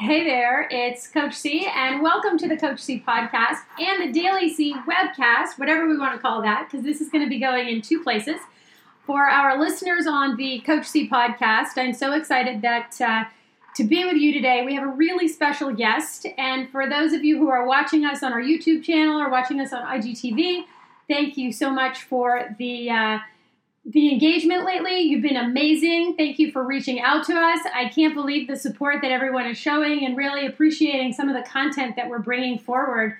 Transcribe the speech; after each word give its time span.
Hey 0.00 0.22
there, 0.22 0.68
it's 0.70 1.08
Coach 1.08 1.34
C, 1.34 1.68
and 1.74 2.00
welcome 2.00 2.38
to 2.38 2.46
the 2.46 2.56
Coach 2.56 2.78
C 2.78 3.02
podcast 3.04 3.56
and 3.80 4.00
the 4.00 4.12
Daily 4.12 4.48
C 4.48 4.72
webcast, 4.86 5.58
whatever 5.58 5.88
we 5.88 5.98
want 5.98 6.14
to 6.14 6.20
call 6.20 6.40
that, 6.42 6.68
because 6.70 6.84
this 6.84 7.00
is 7.00 7.08
going 7.08 7.24
to 7.24 7.28
be 7.28 7.40
going 7.40 7.66
in 7.66 7.82
two 7.82 8.04
places. 8.04 8.36
For 9.04 9.26
our 9.26 9.58
listeners 9.58 10.06
on 10.06 10.36
the 10.36 10.60
Coach 10.60 10.86
C 10.86 11.08
podcast, 11.08 11.70
I'm 11.78 11.92
so 11.92 12.12
excited 12.12 12.62
that 12.62 13.00
uh, 13.00 13.24
to 13.74 13.82
be 13.82 14.04
with 14.04 14.18
you 14.18 14.32
today. 14.32 14.64
We 14.64 14.76
have 14.76 14.84
a 14.84 14.92
really 14.92 15.26
special 15.26 15.74
guest, 15.74 16.28
and 16.38 16.70
for 16.70 16.88
those 16.88 17.12
of 17.12 17.24
you 17.24 17.36
who 17.36 17.48
are 17.48 17.66
watching 17.66 18.04
us 18.04 18.22
on 18.22 18.32
our 18.32 18.40
YouTube 18.40 18.84
channel 18.84 19.20
or 19.20 19.28
watching 19.28 19.60
us 19.60 19.72
on 19.72 19.82
IGTV, 19.82 20.62
thank 21.08 21.36
you 21.36 21.50
so 21.50 21.72
much 21.72 22.04
for 22.04 22.54
the. 22.56 22.88
Uh, 22.88 23.18
the 23.88 24.12
engagement 24.12 24.66
lately. 24.66 25.00
You've 25.00 25.22
been 25.22 25.36
amazing. 25.36 26.14
Thank 26.16 26.38
you 26.38 26.52
for 26.52 26.62
reaching 26.62 27.00
out 27.00 27.24
to 27.26 27.34
us. 27.34 27.60
I 27.74 27.88
can't 27.88 28.14
believe 28.14 28.46
the 28.46 28.56
support 28.56 29.00
that 29.00 29.10
everyone 29.10 29.46
is 29.46 29.56
showing 29.56 30.04
and 30.04 30.14
really 30.14 30.46
appreciating 30.46 31.14
some 31.14 31.28
of 31.28 31.34
the 31.34 31.48
content 31.48 31.96
that 31.96 32.08
we're 32.08 32.18
bringing 32.18 32.58
forward 32.58 33.16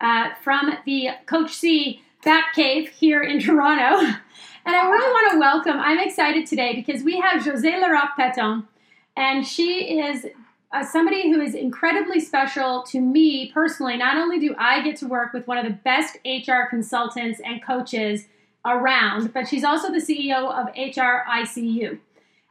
uh, 0.00 0.30
from 0.42 0.78
the 0.86 1.08
Coach 1.26 1.52
C 1.52 2.02
Bat 2.24 2.44
Cave 2.54 2.88
here 2.88 3.22
in 3.22 3.40
Toronto. 3.44 4.16
And 4.64 4.76
I 4.76 4.88
really 4.88 5.10
want 5.12 5.32
to 5.32 5.38
welcome, 5.40 5.80
I'm 5.80 5.98
excited 5.98 6.46
today 6.46 6.76
because 6.76 7.02
we 7.02 7.18
have 7.18 7.42
José 7.42 7.80
Larocque 7.80 8.16
Paton, 8.16 8.68
and 9.16 9.44
she 9.44 9.98
is 9.98 10.26
uh, 10.72 10.84
somebody 10.84 11.32
who 11.32 11.40
is 11.40 11.56
incredibly 11.56 12.20
special 12.20 12.84
to 12.84 13.00
me 13.00 13.50
personally. 13.52 13.96
Not 13.96 14.16
only 14.16 14.38
do 14.38 14.54
I 14.56 14.82
get 14.82 14.94
to 14.98 15.08
work 15.08 15.32
with 15.32 15.48
one 15.48 15.58
of 15.58 15.64
the 15.64 15.72
best 15.72 16.16
HR 16.24 16.68
consultants 16.70 17.40
and 17.44 17.60
coaches 17.60 18.28
around, 18.64 19.32
but 19.32 19.48
she's 19.48 19.64
also 19.64 19.90
the 19.90 19.98
CEO 19.98 20.50
of 20.52 20.72
HRICU. 20.74 21.98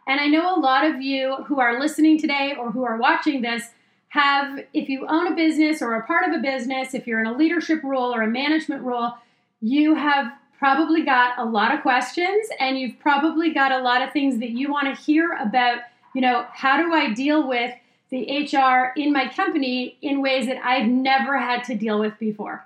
And 0.07 0.19
I 0.19 0.27
know 0.27 0.55
a 0.55 0.59
lot 0.59 0.85
of 0.85 1.01
you 1.01 1.37
who 1.45 1.59
are 1.59 1.79
listening 1.79 2.19
today 2.19 2.55
or 2.59 2.71
who 2.71 2.83
are 2.83 2.97
watching 2.97 3.41
this 3.41 3.63
have, 4.09 4.59
if 4.73 4.89
you 4.89 5.05
own 5.07 5.27
a 5.27 5.35
business 5.35 5.81
or 5.81 5.95
a 5.95 6.05
part 6.05 6.27
of 6.27 6.33
a 6.33 6.41
business, 6.41 6.93
if 6.93 7.07
you're 7.07 7.21
in 7.21 7.27
a 7.27 7.37
leadership 7.37 7.81
role 7.83 8.13
or 8.13 8.23
a 8.23 8.27
management 8.27 8.83
role, 8.83 9.13
you 9.61 9.95
have 9.95 10.33
probably 10.59 11.03
got 11.03 11.37
a 11.39 11.45
lot 11.45 11.73
of 11.73 11.81
questions 11.81 12.47
and 12.59 12.77
you've 12.77 12.99
probably 12.99 13.53
got 13.53 13.71
a 13.71 13.79
lot 13.79 14.01
of 14.01 14.11
things 14.11 14.39
that 14.39 14.49
you 14.49 14.71
want 14.71 14.93
to 14.93 15.01
hear 15.01 15.33
about, 15.33 15.79
you 16.13 16.21
know, 16.21 16.45
how 16.53 16.77
do 16.77 16.93
I 16.93 17.13
deal 17.13 17.47
with 17.47 17.73
the 18.11 18.45
HR 18.45 18.91
in 18.95 19.13
my 19.13 19.27
company 19.29 19.97
in 20.01 20.21
ways 20.21 20.45
that 20.47 20.63
I've 20.63 20.87
never 20.87 21.39
had 21.39 21.63
to 21.65 21.75
deal 21.75 21.99
with 21.99 22.19
before. 22.19 22.65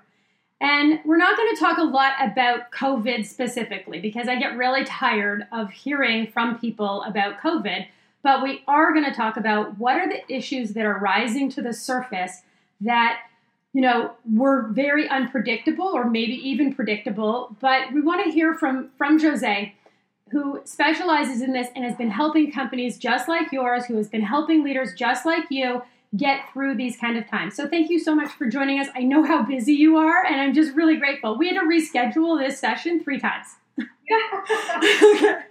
And 0.60 1.00
we're 1.04 1.18
not 1.18 1.36
going 1.36 1.54
to 1.54 1.60
talk 1.60 1.78
a 1.78 1.84
lot 1.84 2.12
about 2.20 2.72
COVID 2.72 3.26
specifically 3.26 4.00
because 4.00 4.26
I 4.26 4.36
get 4.36 4.56
really 4.56 4.84
tired 4.84 5.46
of 5.52 5.70
hearing 5.70 6.28
from 6.28 6.58
people 6.58 7.02
about 7.02 7.40
COVID. 7.40 7.86
But 8.22 8.42
we 8.42 8.62
are 8.66 8.92
going 8.92 9.04
to 9.04 9.14
talk 9.14 9.36
about 9.36 9.78
what 9.78 9.96
are 9.96 10.08
the 10.08 10.34
issues 10.34 10.72
that 10.72 10.84
are 10.84 10.98
rising 10.98 11.50
to 11.50 11.62
the 11.62 11.72
surface 11.72 12.42
that, 12.80 13.20
you 13.72 13.82
know, 13.82 14.12
were 14.32 14.68
very 14.68 15.08
unpredictable 15.08 15.88
or 15.88 16.08
maybe 16.08 16.34
even 16.48 16.74
predictable. 16.74 17.54
But 17.60 17.92
we 17.92 18.00
want 18.00 18.24
to 18.24 18.30
hear 18.30 18.54
from, 18.54 18.90
from 18.96 19.20
Jose, 19.20 19.74
who 20.30 20.60
specializes 20.64 21.42
in 21.42 21.52
this 21.52 21.68
and 21.76 21.84
has 21.84 21.96
been 21.96 22.10
helping 22.10 22.50
companies 22.50 22.98
just 22.98 23.28
like 23.28 23.52
yours, 23.52 23.84
who 23.84 23.96
has 23.96 24.08
been 24.08 24.22
helping 24.22 24.64
leaders 24.64 24.94
just 24.94 25.26
like 25.26 25.44
you 25.50 25.82
get 26.16 26.52
through 26.52 26.76
these 26.76 26.96
kind 26.96 27.16
of 27.16 27.28
times. 27.28 27.54
So 27.54 27.68
thank 27.68 27.90
you 27.90 27.98
so 27.98 28.14
much 28.14 28.30
for 28.32 28.46
joining 28.46 28.78
us. 28.80 28.88
I 28.94 29.02
know 29.02 29.24
how 29.24 29.42
busy 29.42 29.74
you 29.74 29.96
are, 29.96 30.24
and 30.24 30.40
I'm 30.40 30.54
just 30.54 30.74
really 30.74 30.96
grateful. 30.96 31.36
We 31.36 31.48
had 31.48 31.60
to 31.60 31.66
reschedule 31.66 32.38
this 32.38 32.58
session 32.58 33.02
three 33.02 33.18
times. 33.18 33.46
yes, 34.08 35.42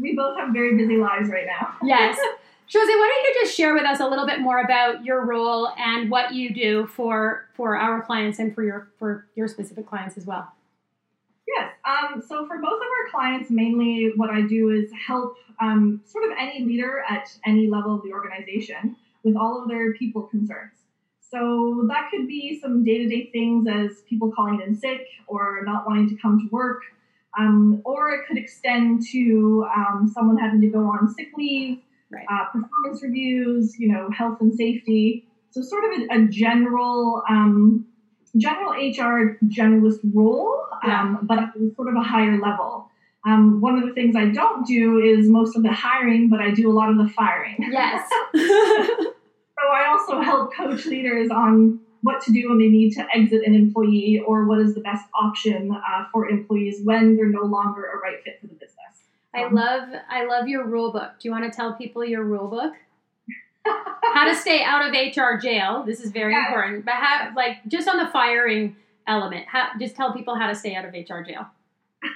we 0.00 0.14
both 0.14 0.38
have 0.38 0.52
very 0.52 0.76
busy 0.76 0.96
lives 0.96 1.28
right 1.28 1.46
now. 1.46 1.74
yes. 1.82 2.18
Jose, 2.72 2.92
why 2.92 3.12
don't 3.12 3.34
you 3.34 3.40
just 3.42 3.56
share 3.56 3.74
with 3.74 3.84
us 3.84 3.98
a 3.98 4.06
little 4.06 4.26
bit 4.26 4.40
more 4.40 4.60
about 4.60 5.04
your 5.04 5.26
role 5.26 5.70
and 5.76 6.08
what 6.08 6.32
you 6.32 6.54
do 6.54 6.86
for 6.86 7.48
for 7.54 7.76
our 7.76 8.00
clients 8.02 8.38
and 8.38 8.54
for 8.54 8.62
your 8.62 8.90
for 8.98 9.26
your 9.34 9.48
specific 9.48 9.88
clients 9.88 10.16
as 10.16 10.24
well? 10.24 10.52
Yes. 11.48 11.72
Um, 11.84 12.22
so 12.22 12.46
for 12.46 12.58
both 12.58 12.74
of 12.74 12.80
our 12.80 13.10
clients, 13.10 13.50
mainly 13.50 14.12
what 14.14 14.30
I 14.30 14.42
do 14.42 14.70
is 14.70 14.88
help 14.92 15.34
um, 15.60 16.00
sort 16.04 16.24
of 16.24 16.30
any 16.38 16.64
leader 16.64 17.02
at 17.08 17.36
any 17.44 17.66
level 17.66 17.96
of 17.96 18.02
the 18.04 18.12
organization 18.12 18.96
with 19.24 19.36
all 19.36 19.62
of 19.62 19.68
their 19.68 19.92
people 19.94 20.22
concerns. 20.22 20.80
So 21.20 21.86
that 21.88 22.08
could 22.10 22.26
be 22.26 22.58
some 22.60 22.84
day 22.84 22.98
to 22.98 23.08
day 23.08 23.30
things 23.32 23.66
as 23.68 24.02
people 24.08 24.32
calling 24.34 24.60
in 24.66 24.74
sick 24.74 25.06
or 25.28 25.62
not 25.64 25.86
wanting 25.86 26.08
to 26.08 26.16
come 26.16 26.40
to 26.40 26.48
work. 26.50 26.82
Um, 27.38 27.80
or 27.84 28.10
it 28.10 28.26
could 28.26 28.36
extend 28.36 29.02
to 29.12 29.64
um, 29.76 30.10
someone 30.12 30.36
having 30.36 30.60
to 30.62 30.66
go 30.66 30.80
on 30.80 31.14
sick 31.14 31.28
leave, 31.36 31.78
right. 32.10 32.26
uh, 32.28 32.46
performance 32.46 33.02
reviews, 33.04 33.78
you 33.78 33.92
know, 33.92 34.10
health 34.10 34.38
and 34.40 34.52
safety. 34.52 35.28
So 35.52 35.62
sort 35.62 35.84
of 35.84 35.90
a, 36.00 36.24
a 36.24 36.28
general, 36.28 37.22
um, 37.30 37.86
general 38.36 38.72
HR 38.72 39.38
generalist 39.46 40.00
role, 40.12 40.66
yeah. 40.84 41.02
Um, 41.02 41.20
but 41.22 41.38
sort 41.76 41.88
of 41.88 41.94
a 41.94 42.02
higher 42.02 42.40
level. 42.40 42.89
Um, 43.26 43.60
one 43.60 43.78
of 43.78 43.86
the 43.86 43.94
things 43.94 44.16
I 44.16 44.26
don't 44.26 44.66
do 44.66 44.98
is 44.98 45.28
most 45.28 45.56
of 45.56 45.62
the 45.62 45.72
hiring, 45.72 46.30
but 46.30 46.40
I 46.40 46.52
do 46.52 46.70
a 46.70 46.72
lot 46.72 46.88
of 46.88 46.96
the 46.96 47.08
firing. 47.08 47.56
Yes. 47.58 48.08
so 48.34 48.42
I 49.72 49.86
also 49.88 50.20
help 50.22 50.54
coach 50.54 50.86
leaders 50.86 51.30
on 51.30 51.80
what 52.02 52.22
to 52.22 52.32
do 52.32 52.48
when 52.48 52.58
they 52.58 52.68
need 52.68 52.92
to 52.94 53.06
exit 53.14 53.42
an 53.46 53.54
employee 53.54 54.22
or 54.26 54.46
what 54.46 54.58
is 54.58 54.74
the 54.74 54.80
best 54.80 55.04
option 55.14 55.70
uh, 55.70 56.04
for 56.10 56.28
employees 56.28 56.80
when 56.84 57.16
they're 57.16 57.28
no 57.28 57.42
longer 57.42 57.84
a 57.84 57.98
right 57.98 58.22
fit 58.24 58.40
for 58.40 58.46
the 58.46 58.54
business. 58.54 58.76
I 59.34 59.44
um, 59.44 59.54
love 59.54 59.88
I 60.08 60.24
love 60.24 60.48
your 60.48 60.66
rule 60.66 60.90
book. 60.90 61.12
Do 61.20 61.28
you 61.28 61.32
want 61.32 61.44
to 61.44 61.54
tell 61.54 61.74
people 61.74 62.04
your 62.04 62.24
rule 62.24 62.48
book? 62.48 62.72
how 64.14 64.24
to 64.24 64.34
stay 64.34 64.62
out 64.62 64.86
of 64.86 64.92
HR 64.92 65.38
jail. 65.40 65.84
This 65.86 66.00
is 66.00 66.10
very 66.10 66.32
yeah. 66.32 66.46
important. 66.46 66.84
But 66.84 66.94
how, 66.94 67.32
like 67.36 67.58
just 67.68 67.88
on 67.88 67.98
the 67.98 68.06
firing 68.06 68.76
element, 69.06 69.46
how, 69.48 69.68
just 69.78 69.96
tell 69.96 70.12
people 70.12 70.34
how 70.34 70.48
to 70.48 70.54
stay 70.54 70.74
out 70.74 70.84
of 70.84 70.92
HR 70.92 71.20
jail. 71.20 71.46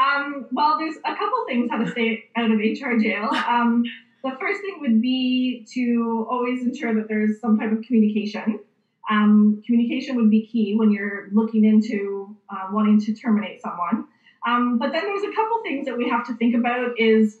Um, 0.00 0.46
well, 0.52 0.78
there's 0.78 0.96
a 1.04 1.14
couple 1.14 1.44
things 1.46 1.70
how 1.70 1.78
to 1.78 1.90
stay 1.90 2.24
out 2.36 2.50
of 2.50 2.58
HR 2.58 2.98
jail. 2.98 3.28
Um, 3.48 3.82
the 4.24 4.36
first 4.40 4.60
thing 4.60 4.76
would 4.80 5.00
be 5.00 5.64
to 5.74 6.26
always 6.30 6.62
ensure 6.62 6.94
that 6.94 7.08
there's 7.08 7.40
some 7.40 7.58
type 7.58 7.72
of 7.72 7.82
communication. 7.82 8.60
Um, 9.10 9.60
communication 9.66 10.16
would 10.16 10.30
be 10.30 10.46
key 10.46 10.74
when 10.76 10.92
you're 10.92 11.28
looking 11.32 11.64
into 11.64 12.36
uh, 12.48 12.68
wanting 12.70 13.00
to 13.00 13.14
terminate 13.14 13.60
someone. 13.60 14.04
Um, 14.46 14.78
but 14.78 14.92
then 14.92 15.04
there's 15.04 15.22
a 15.22 15.34
couple 15.34 15.60
things 15.62 15.86
that 15.86 15.96
we 15.96 16.08
have 16.08 16.24
to 16.26 16.34
think 16.34 16.54
about 16.54 16.90
is 16.98 17.38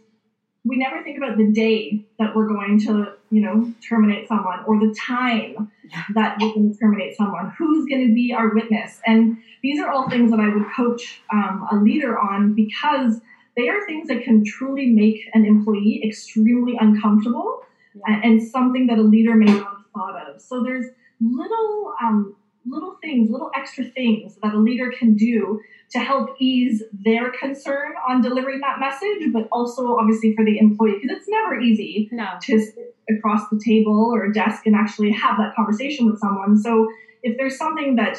we 0.64 0.76
never 0.76 1.02
think 1.02 1.18
about 1.18 1.36
the 1.36 1.50
day 1.52 2.04
that 2.18 2.34
we're 2.34 2.48
going 2.48 2.78
to, 2.80 3.12
you 3.32 3.40
know, 3.40 3.72
terminate 3.88 4.28
someone 4.28 4.62
or 4.66 4.78
the 4.78 4.94
time 4.94 5.72
that 6.14 6.36
we're 6.38 6.52
going 6.52 6.70
to 6.70 6.78
terminate 6.78 7.16
someone. 7.16 7.50
Who's 7.58 7.88
going 7.88 8.06
to 8.06 8.14
be 8.14 8.34
our 8.36 8.54
witness? 8.54 9.00
And 9.06 9.38
these 9.62 9.80
are 9.80 9.90
all 9.90 10.08
things 10.10 10.30
that 10.30 10.38
I 10.38 10.54
would 10.54 10.66
coach 10.76 11.22
um, 11.32 11.66
a 11.72 11.76
leader 11.76 12.18
on 12.18 12.54
because 12.54 13.20
they 13.56 13.70
are 13.70 13.86
things 13.86 14.08
that 14.08 14.22
can 14.22 14.44
truly 14.44 14.90
make 14.90 15.20
an 15.32 15.46
employee 15.46 16.02
extremely 16.04 16.76
uncomfortable 16.78 17.62
yeah. 17.94 18.14
and, 18.14 18.24
and, 18.24 18.42
something 18.42 18.86
that 18.88 18.98
a 18.98 19.02
leader 19.02 19.34
may 19.34 19.46
not 19.46 19.64
have 19.64 19.84
thought 19.94 20.28
of. 20.28 20.40
So 20.40 20.62
there's 20.62 20.86
little 21.20 21.94
um, 22.02 22.36
little 22.66 22.96
things, 23.02 23.30
little 23.30 23.50
extra 23.54 23.84
things 23.84 24.36
that 24.42 24.54
a 24.54 24.58
leader 24.58 24.92
can 24.96 25.14
do 25.14 25.60
to 25.90 25.98
help 25.98 26.30
ease 26.38 26.82
their 27.04 27.30
concern 27.32 27.92
on 28.08 28.22
delivering 28.22 28.60
that 28.60 28.78
message, 28.80 29.32
but 29.32 29.48
also 29.52 29.96
obviously 29.98 30.34
for 30.34 30.44
the 30.44 30.58
employee, 30.58 30.98
because 31.00 31.18
it's 31.18 31.28
never 31.28 31.60
easy 31.60 32.08
no. 32.12 32.28
to 32.42 32.60
sit 32.60 32.94
across 33.10 33.48
the 33.50 33.60
table 33.64 34.10
or 34.12 34.24
a 34.24 34.32
desk 34.32 34.66
and 34.66 34.74
actually 34.74 35.12
have 35.12 35.36
that 35.38 35.54
conversation 35.54 36.06
with 36.06 36.18
someone. 36.18 36.56
So 36.56 36.88
if 37.22 37.36
there's 37.36 37.58
something 37.58 37.96
that 37.96 38.18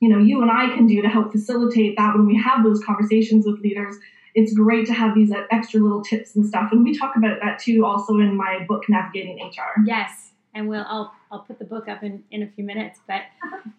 you 0.00 0.08
know 0.08 0.18
you 0.18 0.40
and 0.40 0.50
I 0.50 0.74
can 0.74 0.86
do 0.86 1.02
to 1.02 1.08
help 1.08 1.32
facilitate 1.32 1.96
that 1.96 2.14
when 2.14 2.26
we 2.26 2.40
have 2.40 2.62
those 2.64 2.82
conversations 2.84 3.44
with 3.46 3.60
leaders, 3.60 3.96
it's 4.34 4.54
great 4.54 4.86
to 4.86 4.92
have 4.92 5.14
these 5.14 5.32
uh, 5.32 5.42
extra 5.50 5.80
little 5.80 6.02
tips 6.02 6.36
and 6.36 6.46
stuff. 6.46 6.70
And 6.70 6.84
we 6.84 6.96
talk 6.96 7.16
about 7.16 7.38
that 7.42 7.58
too 7.58 7.84
also 7.84 8.14
in 8.14 8.36
my 8.36 8.64
book 8.68 8.84
Navigating 8.88 9.38
HR. 9.44 9.82
Yes 9.84 10.29
and 10.54 10.68
we'll 10.68 10.84
I'll 10.88 11.12
I'll 11.30 11.40
put 11.40 11.58
the 11.58 11.64
book 11.64 11.88
up 11.88 12.02
in, 12.02 12.24
in 12.30 12.42
a 12.42 12.46
few 12.46 12.64
minutes. 12.64 13.00
But 13.06 13.22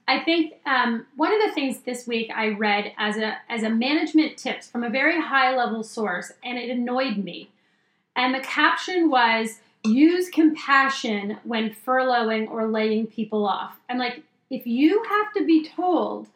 I 0.08 0.20
think 0.20 0.54
um, 0.66 1.06
one 1.16 1.34
of 1.34 1.42
the 1.42 1.54
things 1.54 1.82
this 1.82 2.08
week 2.08 2.32
I 2.34 2.50
read 2.50 2.94
as 2.98 3.18
a 3.18 3.38
as 3.50 3.64
a 3.64 3.70
management 3.70 4.38
tips 4.38 4.68
from 4.68 4.84
a 4.84 4.90
very 4.90 5.22
high 5.22 5.56
level 5.56 5.84
source, 5.84 6.32
and 6.44 6.58
it 6.58 6.70
annoyed 6.70 7.18
me. 7.18 7.50
And 8.16 8.34
the 8.34 8.40
caption 8.42 9.10
was 9.10 9.60
use 9.84 10.30
compassion 10.30 11.38
when 11.44 11.72
furloughing 11.72 12.50
or 12.50 12.68
laying 12.68 13.08
people 13.08 13.48
off. 13.48 13.80
I'm 13.90 13.98
like, 13.98 14.24
if 14.50 14.68
you 14.68 15.04
have 15.04 15.34
to 15.34 15.46
be 15.46 15.68
told 15.68 16.28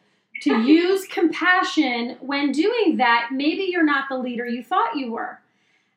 to 0.42 0.60
use 0.62 1.06
compassion 1.06 2.16
when 2.20 2.52
doing 2.52 2.96
that, 2.96 3.28
maybe 3.32 3.68
you're 3.70 3.84
not 3.84 4.08
the 4.08 4.18
leader 4.18 4.46
you 4.46 4.62
thought 4.62 4.96
you 4.96 5.12
were. 5.12 5.38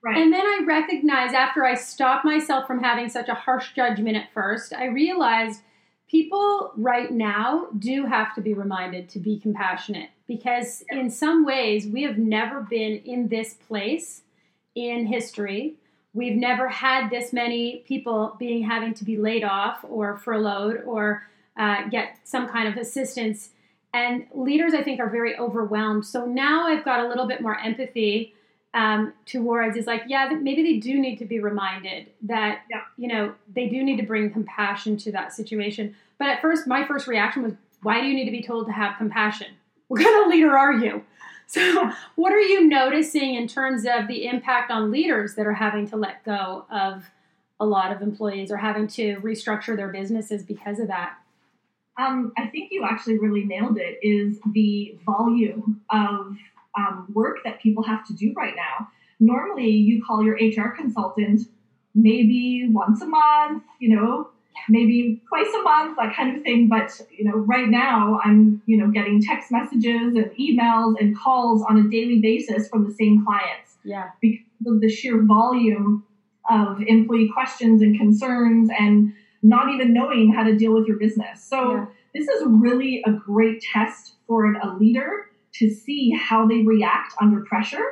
Right. 0.02 0.18
And 0.18 0.32
then 0.32 0.42
I 0.42 0.64
recognized 0.66 1.36
after 1.36 1.66
I 1.66 1.76
stopped 1.76 2.24
myself 2.24 2.68
from 2.68 2.82
having 2.82 3.10
such 3.10 3.28
a 3.28 3.34
harsh 3.34 3.74
judgment 3.76 4.16
at 4.16 4.32
first, 4.34 4.74
I 4.74 4.86
realized 4.86 5.62
people 6.10 6.72
right 6.78 7.12
now 7.12 7.68
do 7.78 8.06
have 8.06 8.34
to 8.36 8.42
be 8.42 8.54
reminded 8.54 9.10
to 9.10 9.20
be 9.20 9.40
compassionate 9.40 10.10
because 10.28 10.84
in 10.90 11.10
some 11.10 11.46
ways 11.46 11.86
we 11.86 12.04
have 12.04 12.18
never 12.18 12.62
been 12.62 12.98
in 13.06 13.28
this 13.28 13.56
place 13.56 14.22
in 14.74 15.06
history 15.08 15.76
We've 16.14 16.36
never 16.36 16.68
had 16.68 17.10
this 17.10 17.32
many 17.32 17.84
people 17.88 18.36
being 18.40 18.64
having 18.64 18.94
to 18.96 19.06
be 19.06 19.18
laid 19.18 19.44
off 19.44 19.86
or 19.88 20.18
furloughed 20.18 20.84
or 20.86 21.24
uh, 21.56 21.88
get 21.90 22.18
some 22.24 22.48
kind 22.48 22.68
of 22.68 22.78
assistance. 22.78 23.52
And 23.94 24.26
leaders, 24.34 24.74
I 24.74 24.84
think, 24.84 25.00
are 25.00 25.10
very 25.10 25.38
overwhelmed. 25.38 26.06
So 26.06 26.26
now 26.26 26.68
I've 26.68 26.84
got 26.84 27.02
a 27.02 27.08
little 27.08 27.28
bit 27.28 27.42
more 27.42 27.58
empathy 27.60 28.34
um, 28.74 29.14
towards 29.26 29.76
is 29.78 29.88
like, 29.88 30.04
yeah, 30.08 30.30
maybe 30.42 30.62
they 30.64 30.78
do 30.78 31.00
need 31.00 31.18
to 31.18 31.26
be 31.26 31.40
reminded 31.40 32.08
that, 32.24 32.62
Yeah. 32.70 32.82
you 32.98 33.08
know, 33.08 33.34
they 33.54 33.68
do 33.68 33.84
need 33.84 33.98
to 33.98 34.04
bring 34.04 34.32
compassion 34.32 34.96
to 34.98 35.12
that 35.12 35.34
situation. 35.34 35.96
But 36.18 36.28
at 36.30 36.42
first, 36.42 36.68
my 36.68 36.86
first 36.86 37.08
reaction 37.08 37.44
was, 37.44 37.54
why 37.82 38.02
do 38.02 38.08
you 38.08 38.14
need 38.14 38.26
to 38.26 38.32
be 38.32 38.44
told 38.44 38.68
to 38.68 38.72
have 38.74 38.98
compassion? 38.98 39.48
What 39.88 40.04
kind 40.04 40.22
of 40.24 40.28
leader 40.30 40.56
are 40.58 40.74
you? 40.74 41.04
So, 41.48 41.90
what 42.14 42.32
are 42.32 42.40
you 42.40 42.68
noticing 42.68 43.34
in 43.34 43.48
terms 43.48 43.84
of 43.84 44.08
the 44.08 44.28
impact 44.28 44.70
on 44.70 44.92
leaders 44.92 45.34
that 45.34 45.48
are 45.48 45.54
having 45.54 45.88
to 45.90 45.96
let 45.96 46.24
go 46.24 46.68
of 46.70 47.10
a 47.60 47.66
lot 47.66 47.92
of 47.92 48.04
employees 48.04 48.52
or 48.52 48.58
having 48.58 48.86
to 48.90 49.16
restructure 49.22 49.76
their 49.76 49.88
businesses 49.88 50.44
because 50.44 50.78
of 50.80 50.90
that? 50.90 51.18
Um, 51.98 52.34
I 52.38 52.46
think 52.46 52.72
you 52.72 52.86
actually 52.88 53.18
really 53.18 53.46
nailed 53.46 53.80
it. 53.80 53.98
Is 54.04 54.40
the 54.54 54.96
volume 55.04 55.82
of 55.90 56.38
um, 56.80 57.06
work 57.14 57.38
that 57.44 57.62
people 57.62 57.84
have 57.84 58.06
to 58.08 58.14
do 58.14 58.34
right 58.36 58.56
now. 58.56 58.88
Normally, 59.20 59.70
you 59.70 60.02
call 60.06 60.24
your 60.24 60.36
HR 60.36 60.70
consultant 60.76 61.42
maybe 61.96 62.68
once 62.72 63.02
a 63.02 63.06
month, 63.08 63.64
you 63.80 63.96
know, 63.96 64.30
maybe 64.70 65.22
twice 65.28 65.54
a 65.60 65.64
month, 65.64 65.98
that 65.98 66.16
kind 66.16 66.36
of 66.36 66.44
thing. 66.44 66.70
But 66.70 67.00
you 67.18 67.26
know, 67.26 67.38
right 67.38 67.68
now, 67.68 68.20
I'm 68.24 68.62
you 68.66 68.78
know 68.78 68.90
getting 68.92 69.22
text 69.22 69.52
messages 69.52 70.16
and 70.16 70.32
emails 70.40 70.96
and 71.00 71.18
calls 71.18 71.64
on 71.70 71.78
a 71.78 71.90
daily 71.90 72.20
basis 72.20 72.70
from 72.70 72.86
the 72.88 72.94
same 72.94 73.26
clients 73.26 73.78
Yeah. 73.84 74.10
because 74.22 74.40
of 74.68 74.82
the 74.82 74.90
sheer 74.90 75.22
volume 75.24 76.04
of 76.50 76.82
employee 76.88 77.30
questions 77.34 77.82
and 77.82 77.98
concerns 77.98 78.70
and 78.80 79.14
not 79.42 79.74
even 79.74 79.94
knowing 79.94 80.34
how 80.34 80.44
to 80.44 80.56
deal 80.58 80.74
with 80.74 80.88
your 80.88 80.98
business. 80.98 81.44
So 81.44 81.74
Yeah. 81.74 81.86
this 82.14 82.28
is 82.28 82.44
really 82.48 83.02
a 83.06 83.12
great 83.12 83.62
test 83.62 84.16
for 84.28 84.54
a 84.54 84.78
leader 84.78 85.29
to 85.60 85.70
see 85.70 86.12
how 86.12 86.48
they 86.48 86.64
react 86.64 87.14
under 87.22 87.42
pressure 87.42 87.86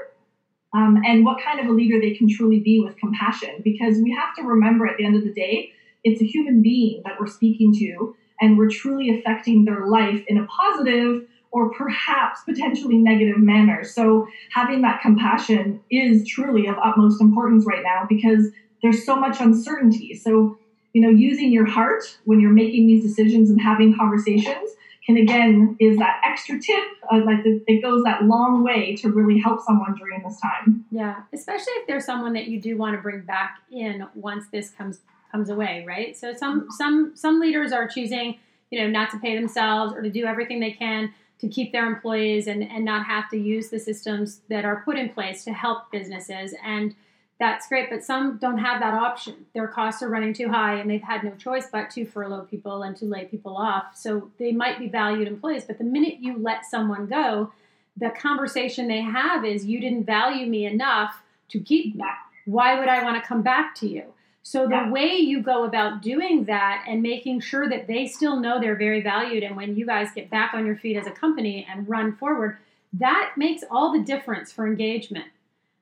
um, 0.73 1.01
and 1.05 1.23
what 1.25 1.41
kind 1.43 1.59
of 1.59 1.67
a 1.67 1.71
leader 1.71 1.99
they 1.99 2.13
can 2.13 2.29
truly 2.29 2.59
be 2.59 2.79
with 2.79 2.97
compassion. 2.97 3.61
Because 3.63 3.97
we 4.01 4.11
have 4.11 4.35
to 4.35 4.43
remember 4.43 4.87
at 4.87 4.97
the 4.97 5.05
end 5.05 5.15
of 5.15 5.23
the 5.23 5.33
day, 5.33 5.71
it's 6.03 6.21
a 6.21 6.25
human 6.25 6.61
being 6.61 7.01
that 7.05 7.19
we're 7.19 7.27
speaking 7.27 7.73
to, 7.75 8.15
and 8.39 8.57
we're 8.57 8.69
truly 8.69 9.17
affecting 9.17 9.65
their 9.65 9.87
life 9.87 10.23
in 10.27 10.37
a 10.37 10.45
positive 10.45 11.23
or 11.51 11.71
perhaps 11.71 12.41
potentially 12.43 12.97
negative 12.97 13.37
manner. 13.37 13.83
So 13.83 14.27
having 14.53 14.81
that 14.81 15.01
compassion 15.01 15.79
is 15.89 16.27
truly 16.27 16.67
of 16.67 16.75
utmost 16.83 17.21
importance 17.21 17.65
right 17.65 17.83
now 17.83 18.05
because 18.07 18.49
there's 18.81 19.05
so 19.05 19.15
much 19.15 19.39
uncertainty. 19.39 20.13
So, 20.13 20.57
you 20.93 21.01
know, 21.01 21.09
using 21.09 21.51
your 21.51 21.65
heart 21.65 22.03
when 22.25 22.39
you're 22.39 22.51
making 22.51 22.85
these 22.85 23.03
decisions 23.03 23.49
and 23.49 23.59
having 23.59 23.95
conversations 23.97 24.69
can 25.07 25.17
again 25.17 25.77
is 25.79 25.97
that 25.97 26.21
extra 26.23 26.59
tip. 26.59 26.83
Uh, 27.11 27.21
like 27.25 27.43
it, 27.45 27.63
it 27.65 27.81
goes 27.81 28.03
that 28.03 28.25
long 28.25 28.63
way 28.63 28.95
to 28.97 29.09
really 29.09 29.39
help 29.39 29.61
someone 29.61 29.95
during 29.95 30.21
this 30.21 30.39
time. 30.39 30.85
Yeah, 30.91 31.23
especially 31.33 31.73
if 31.73 31.87
there's 31.87 32.05
someone 32.05 32.33
that 32.33 32.47
you 32.47 32.61
do 32.61 32.77
want 32.77 32.95
to 32.95 33.01
bring 33.01 33.21
back 33.21 33.61
in 33.71 34.05
once 34.13 34.45
this 34.51 34.69
comes 34.69 34.99
comes 35.31 35.49
away, 35.49 35.85
right? 35.87 36.15
So 36.15 36.33
some 36.33 36.67
some 36.69 37.13
some 37.15 37.39
leaders 37.39 37.71
are 37.71 37.87
choosing, 37.87 38.37
you 38.69 38.81
know, 38.81 38.87
not 38.87 39.09
to 39.11 39.19
pay 39.19 39.35
themselves 39.35 39.93
or 39.93 40.01
to 40.01 40.09
do 40.09 40.25
everything 40.25 40.59
they 40.59 40.71
can 40.71 41.13
to 41.39 41.47
keep 41.47 41.71
their 41.71 41.85
employees 41.85 42.47
and 42.47 42.61
and 42.63 42.83
not 42.83 43.05
have 43.05 43.29
to 43.29 43.37
use 43.37 43.69
the 43.69 43.79
systems 43.79 44.41
that 44.49 44.65
are 44.65 44.81
put 44.83 44.97
in 44.97 45.09
place 45.09 45.45
to 45.45 45.53
help 45.53 45.89
businesses 45.91 46.53
and 46.63 46.95
that's 47.39 47.67
great, 47.67 47.89
but 47.89 48.03
some 48.03 48.37
don't 48.37 48.57
have 48.57 48.79
that 48.81 48.93
option. 48.95 49.45
Their 49.53 49.67
costs 49.67 50.01
are 50.01 50.09
running 50.09 50.33
too 50.33 50.49
high 50.49 50.75
and 50.75 50.89
they've 50.89 51.01
had 51.01 51.23
no 51.23 51.31
choice 51.31 51.67
but 51.71 51.91
to 51.91 52.05
furlough 52.05 52.47
people 52.49 52.81
and 52.81 52.97
to 52.97 53.05
lay 53.05 53.25
people 53.25 53.55
off. 53.55 53.95
So 53.95 54.31
they 54.39 54.51
might 54.51 54.79
be 54.79 54.87
valued 54.87 55.27
employees, 55.27 55.63
but 55.63 55.77
the 55.77 55.83
minute 55.83 56.15
you 56.19 56.37
let 56.37 56.65
someone 56.65 57.05
go, 57.05 57.51
the 57.95 58.09
conversation 58.09 58.87
they 58.87 59.01
have 59.01 59.45
is 59.45 59.65
you 59.65 59.79
didn't 59.79 60.05
value 60.05 60.47
me 60.47 60.65
enough 60.65 61.21
to 61.49 61.59
keep 61.59 61.95
me. 61.95 62.03
Why 62.45 62.79
would 62.79 62.87
I 62.87 63.03
want 63.03 63.21
to 63.21 63.27
come 63.27 63.43
back 63.43 63.75
to 63.75 63.87
you? 63.87 64.03
So 64.41 64.63
the 64.63 64.75
Yeah. 64.75 64.89
way 64.89 65.17
you 65.17 65.41
go 65.41 65.65
about 65.65 66.01
doing 66.01 66.45
that 66.45 66.85
and 66.87 67.03
making 67.03 67.41
sure 67.41 67.67
that 67.69 67.85
they 67.85 68.07
still 68.07 68.39
know 68.39 68.59
they're 68.59 68.75
very 68.75 69.01
valued 69.01 69.43
and 69.43 69.55
when 69.55 69.75
you 69.75 69.85
guys 69.85 70.11
get 70.11 70.29
back 70.29 70.53
on 70.53 70.65
your 70.65 70.77
feet 70.77 70.95
as 70.95 71.05
a 71.05 71.11
company 71.11 71.67
and 71.69 71.87
run 71.87 72.13
forward, 72.15 72.57
that 72.93 73.33
makes 73.35 73.63
all 73.69 73.91
the 73.91 73.99
difference 73.99 74.51
for 74.51 74.65
engagement. 74.65 75.25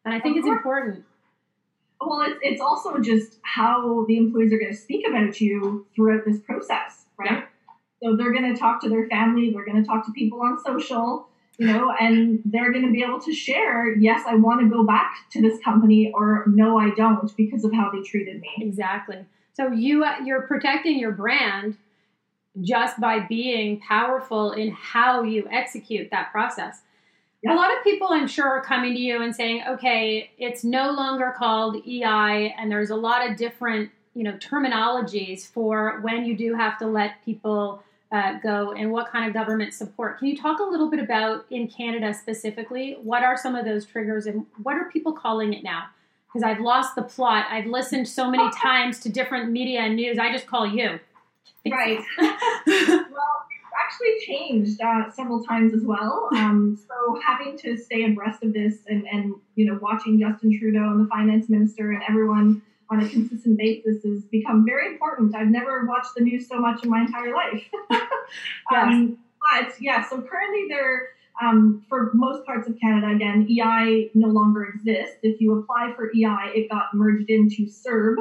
And 0.03 0.13
I 0.13 0.19
think 0.19 0.37
it's 0.37 0.47
important. 0.47 1.05
Well, 2.01 2.21
it's, 2.21 2.39
it's 2.41 2.61
also 2.61 2.99
just 2.99 3.39
how 3.43 4.05
the 4.07 4.17
employees 4.17 4.53
are 4.53 4.59
going 4.59 4.71
to 4.71 4.77
speak 4.77 5.07
about 5.07 5.39
you 5.39 5.85
throughout 5.95 6.25
this 6.25 6.39
process, 6.39 7.05
right? 7.17 7.45
So 8.03 8.15
they're 8.15 8.33
going 8.33 8.53
to 8.53 8.59
talk 8.59 8.81
to 8.81 8.89
their 8.89 9.07
family, 9.07 9.51
they're 9.51 9.65
going 9.65 9.81
to 9.81 9.87
talk 9.87 10.05
to 10.05 10.11
people 10.11 10.41
on 10.41 10.59
social, 10.63 11.27
you 11.57 11.67
know, 11.67 11.93
and 11.99 12.41
they're 12.45 12.71
going 12.71 12.85
to 12.85 12.91
be 12.91 13.01
able 13.01 13.21
to 13.21 13.33
share, 13.33 13.95
yes, 13.95 14.23
I 14.27 14.35
want 14.35 14.61
to 14.61 14.69
go 14.69 14.83
back 14.83 15.29
to 15.31 15.41
this 15.41 15.57
company, 15.63 16.11
or 16.13 16.43
no, 16.47 16.77
I 16.77 16.89
don't 16.95 17.35
because 17.37 17.63
of 17.63 17.73
how 17.73 17.89
they 17.91 18.01
treated 18.01 18.41
me. 18.41 18.49
Exactly. 18.59 19.25
So 19.53 19.71
you 19.71 20.03
uh, 20.03 20.15
you're 20.25 20.41
protecting 20.41 20.99
your 20.99 21.13
brand 21.13 21.77
just 22.61 22.99
by 22.99 23.19
being 23.19 23.79
powerful 23.79 24.51
in 24.51 24.71
how 24.71 25.23
you 25.23 25.47
execute 25.51 26.09
that 26.11 26.31
process. 26.31 26.81
Yeah. 27.45 27.53
A 27.53 27.55
lot 27.55 27.75
of 27.75 27.83
people, 27.83 28.07
I'm 28.09 28.27
sure, 28.27 28.47
are 28.47 28.61
coming 28.61 28.93
to 28.93 28.99
you 28.99 29.21
and 29.21 29.35
saying, 29.35 29.63
"Okay, 29.67 30.31
it's 30.37 30.63
no 30.63 30.91
longer 30.91 31.33
called 31.37 31.77
EI, 31.87 32.53
and 32.57 32.71
there's 32.71 32.89
a 32.89 32.95
lot 32.95 33.29
of 33.29 33.37
different, 33.37 33.91
you 34.15 34.23
know, 34.23 34.33
terminologies 34.33 35.45
for 35.45 35.99
when 36.01 36.25
you 36.25 36.35
do 36.35 36.55
have 36.55 36.77
to 36.79 36.87
let 36.87 37.23
people 37.23 37.83
uh, 38.11 38.39
go 38.39 38.71
and 38.71 38.91
what 38.91 39.11
kind 39.11 39.27
of 39.27 39.33
government 39.33 39.73
support." 39.73 40.17
Can 40.19 40.27
you 40.27 40.35
talk 40.35 40.59
a 40.59 40.63
little 40.63 40.89
bit 40.89 40.99
about 40.99 41.45
in 41.51 41.67
Canada 41.67 42.13
specifically? 42.13 42.97
What 43.03 43.23
are 43.23 43.37
some 43.37 43.55
of 43.55 43.63
those 43.63 43.85
triggers, 43.85 44.25
and 44.25 44.45
what 44.63 44.75
are 44.75 44.85
people 44.85 45.13
calling 45.13 45.53
it 45.53 45.63
now? 45.63 45.85
because 46.35 46.45
I've 46.45 46.59
lost 46.59 46.95
the 46.95 47.01
plot. 47.01 47.45
I've 47.49 47.65
listened 47.65 48.09
so 48.09 48.29
many 48.29 48.49
times 48.61 48.99
to 49.01 49.09
different 49.09 49.51
media 49.51 49.81
and 49.81 49.95
news. 49.95 50.19
I 50.19 50.33
just 50.33 50.47
call 50.47 50.67
you. 50.67 50.99
Right. 51.65 51.99
well, 52.67 53.34
actually 53.95 54.25
changed 54.25 54.81
uh, 54.81 55.09
several 55.11 55.43
times 55.43 55.73
as 55.73 55.83
well. 55.83 56.29
Um, 56.35 56.77
so 56.87 57.19
having 57.25 57.57
to 57.59 57.77
stay 57.77 58.05
abreast 58.05 58.43
of 58.43 58.53
this 58.53 58.79
and, 58.87 59.05
and 59.11 59.35
you 59.55 59.65
know 59.65 59.79
watching 59.81 60.19
Justin 60.19 60.57
Trudeau 60.57 60.91
and 60.91 61.05
the 61.05 61.09
finance 61.09 61.49
minister 61.49 61.91
and 61.91 62.01
everyone 62.07 62.61
on 62.89 63.01
a 63.01 63.09
consistent 63.09 63.57
basis 63.57 64.03
has 64.03 64.23
become 64.25 64.65
very 64.65 64.87
important. 64.87 65.35
I've 65.35 65.47
never 65.47 65.85
watched 65.85 66.11
the 66.15 66.23
news 66.23 66.47
so 66.47 66.59
much 66.59 66.83
in 66.83 66.89
my 66.89 67.01
entire 67.01 67.33
life. 67.33 67.63
um, 68.75 69.17
but 69.53 69.73
yeah, 69.79 70.07
so 70.07 70.21
currently 70.21 70.65
there. 70.69 71.09
Um, 71.41 71.83
for 71.89 72.11
most 72.13 72.45
parts 72.45 72.65
of 72.69 72.79
Canada, 72.79 73.13
again, 73.13 73.45
EI 73.49 74.09
no 74.13 74.29
longer 74.29 74.63
exists. 74.73 75.17
If 75.21 75.41
you 75.41 75.59
apply 75.59 75.91
for 75.93 76.09
EI, 76.15 76.53
it 76.55 76.69
got 76.69 76.93
merged 76.93 77.29
into 77.29 77.65
CERB, 77.65 78.15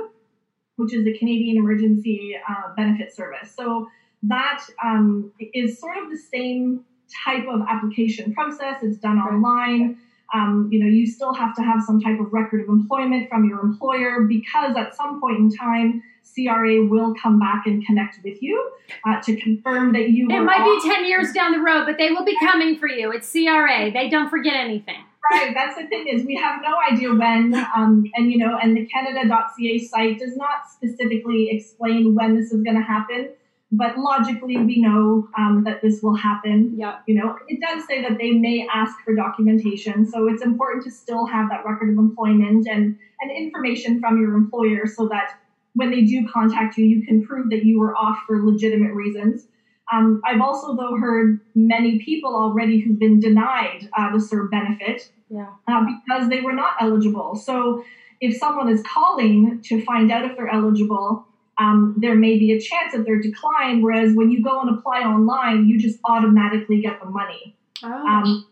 which 0.74 0.92
is 0.92 1.04
the 1.04 1.16
Canadian 1.16 1.58
Emergency 1.58 2.34
uh, 2.48 2.74
Benefit 2.74 3.14
Service. 3.14 3.54
So 3.56 3.86
that 4.28 4.64
um, 4.82 5.32
is 5.52 5.78
sort 5.78 5.96
of 5.96 6.10
the 6.10 6.16
same 6.16 6.84
type 7.24 7.46
of 7.48 7.60
application 7.68 8.34
process. 8.34 8.76
It's 8.82 8.98
done 8.98 9.18
online. 9.18 9.98
Um, 10.32 10.68
you 10.72 10.80
know, 10.80 10.86
you 10.86 11.06
still 11.06 11.34
have 11.34 11.54
to 11.56 11.62
have 11.62 11.82
some 11.82 12.00
type 12.00 12.18
of 12.18 12.32
record 12.32 12.62
of 12.62 12.68
employment 12.68 13.28
from 13.28 13.48
your 13.48 13.60
employer 13.60 14.22
because 14.22 14.76
at 14.76 14.96
some 14.96 15.20
point 15.20 15.38
in 15.38 15.50
time, 15.54 16.02
CRA 16.34 16.84
will 16.86 17.14
come 17.22 17.38
back 17.38 17.66
and 17.66 17.84
connect 17.86 18.18
with 18.24 18.42
you 18.42 18.72
uh, 19.06 19.20
to 19.22 19.36
confirm 19.36 19.92
that 19.92 20.10
you. 20.10 20.28
It 20.30 20.40
might 20.40 20.64
be 20.64 20.88
10 20.88 21.06
years 21.06 21.32
down 21.32 21.52
the 21.52 21.60
road, 21.60 21.84
but 21.86 21.98
they 21.98 22.10
will 22.10 22.24
be 22.24 22.36
coming 22.40 22.78
for 22.78 22.88
you. 22.88 23.12
It's 23.12 23.30
CRA. 23.30 23.92
They 23.92 24.08
don't 24.08 24.30
forget 24.30 24.54
anything. 24.56 25.04
right 25.32 25.54
that's 25.54 25.74
the 25.76 25.86
thing 25.86 26.06
is 26.06 26.22
we 26.26 26.36
have 26.36 26.60
no 26.62 26.76
idea 26.90 27.14
when 27.14 27.54
um, 27.74 28.04
and 28.14 28.30
you 28.30 28.36
know 28.36 28.58
and 28.62 28.76
the 28.76 28.84
canada.ca 28.86 29.78
site 29.78 30.18
does 30.18 30.36
not 30.36 30.68
specifically 30.70 31.48
explain 31.50 32.14
when 32.14 32.36
this 32.36 32.52
is 32.52 32.62
going 32.62 32.76
to 32.76 32.82
happen 32.82 33.30
but 33.76 33.96
logically 33.98 34.56
we 34.58 34.80
know 34.80 35.28
um, 35.38 35.62
that 35.64 35.80
this 35.82 36.00
will 36.02 36.14
happen 36.16 36.74
Yep. 36.76 37.02
you 37.06 37.14
know 37.14 37.34
it 37.48 37.60
does 37.60 37.86
say 37.86 38.02
that 38.02 38.18
they 38.18 38.32
may 38.32 38.66
ask 38.72 38.94
for 39.04 39.14
documentation 39.14 40.06
so 40.06 40.28
it's 40.28 40.42
important 40.42 40.84
to 40.84 40.90
still 40.90 41.26
have 41.26 41.48
that 41.50 41.64
record 41.64 41.90
of 41.92 41.98
employment 41.98 42.66
and 42.70 42.96
and 43.20 43.30
information 43.36 44.00
from 44.00 44.20
your 44.20 44.34
employer 44.34 44.86
so 44.86 45.08
that 45.08 45.30
when 45.74 45.90
they 45.90 46.02
do 46.02 46.26
contact 46.32 46.76
you 46.76 46.84
you 46.84 47.04
can 47.06 47.22
prove 47.22 47.50
that 47.50 47.64
you 47.64 47.78
were 47.78 47.94
off 47.96 48.18
for 48.26 48.44
legitimate 48.44 48.92
reasons 48.94 49.46
um, 49.92 50.20
I've 50.26 50.40
also, 50.40 50.74
though, 50.74 50.96
heard 50.98 51.40
many 51.54 51.98
people 51.98 52.34
already 52.34 52.80
who've 52.80 52.98
been 52.98 53.20
denied 53.20 53.88
uh, 53.96 54.10
the 54.12 54.18
CERB 54.18 54.50
benefit 54.50 55.10
Yeah. 55.28 55.48
uh, 55.68 55.84
because 55.84 56.30
they 56.30 56.40
were 56.40 56.54
not 56.54 56.72
eligible. 56.80 57.34
So, 57.34 57.82
if 58.20 58.34
someone 58.36 58.70
is 58.70 58.82
calling 58.82 59.60
to 59.64 59.84
find 59.84 60.10
out 60.10 60.24
if 60.24 60.36
they're 60.36 60.48
eligible, 60.48 61.26
um, 61.58 61.96
there 61.98 62.14
may 62.14 62.38
be 62.38 62.52
a 62.52 62.60
chance 62.60 62.94
of 62.94 63.04
their 63.04 63.20
decline. 63.20 63.82
Whereas 63.82 64.14
when 64.14 64.30
you 64.30 64.42
go 64.42 64.60
and 64.60 64.78
apply 64.78 65.00
online, 65.00 65.68
you 65.68 65.78
just 65.78 65.98
automatically 66.04 66.80
get 66.80 67.00
the 67.00 67.06
money. 67.06 67.56
Oh. 67.82 67.92
Um, 67.92 68.46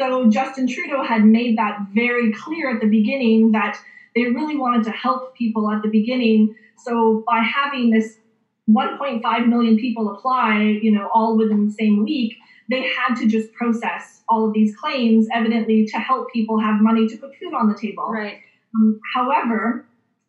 so 0.00 0.30
Justin 0.30 0.66
Trudeau 0.66 1.02
had 1.02 1.24
made 1.24 1.58
that 1.58 1.86
very 1.94 2.32
clear 2.32 2.74
at 2.74 2.80
the 2.80 2.88
beginning 2.88 3.52
that 3.52 3.78
they 4.14 4.22
really 4.22 4.56
wanted 4.56 4.84
to 4.84 4.90
help 4.90 5.36
people 5.36 5.70
at 5.70 5.82
the 5.82 5.88
beginning. 5.88 6.54
So 6.78 7.22
by 7.26 7.40
having 7.40 7.90
this 7.90 8.16
1.5 8.68 9.48
million 9.48 9.76
people 9.76 10.14
apply, 10.14 10.78
you 10.82 10.92
know, 10.92 11.08
all 11.12 11.36
within 11.36 11.66
the 11.66 11.72
same 11.72 12.02
week, 12.04 12.34
they 12.70 12.88
had 12.88 13.16
to 13.16 13.26
just 13.26 13.52
process 13.52 14.22
all 14.28 14.46
of 14.46 14.54
these 14.54 14.74
claims, 14.76 15.26
evidently 15.34 15.86
to 15.86 15.98
help 15.98 16.32
people 16.32 16.58
have 16.60 16.80
money 16.80 17.06
to 17.08 17.16
put 17.16 17.34
food 17.36 17.52
on 17.52 17.68
the 17.68 17.76
table. 17.76 18.08
Right. 18.08 18.38
Um, 18.74 19.00
however, 19.14 19.84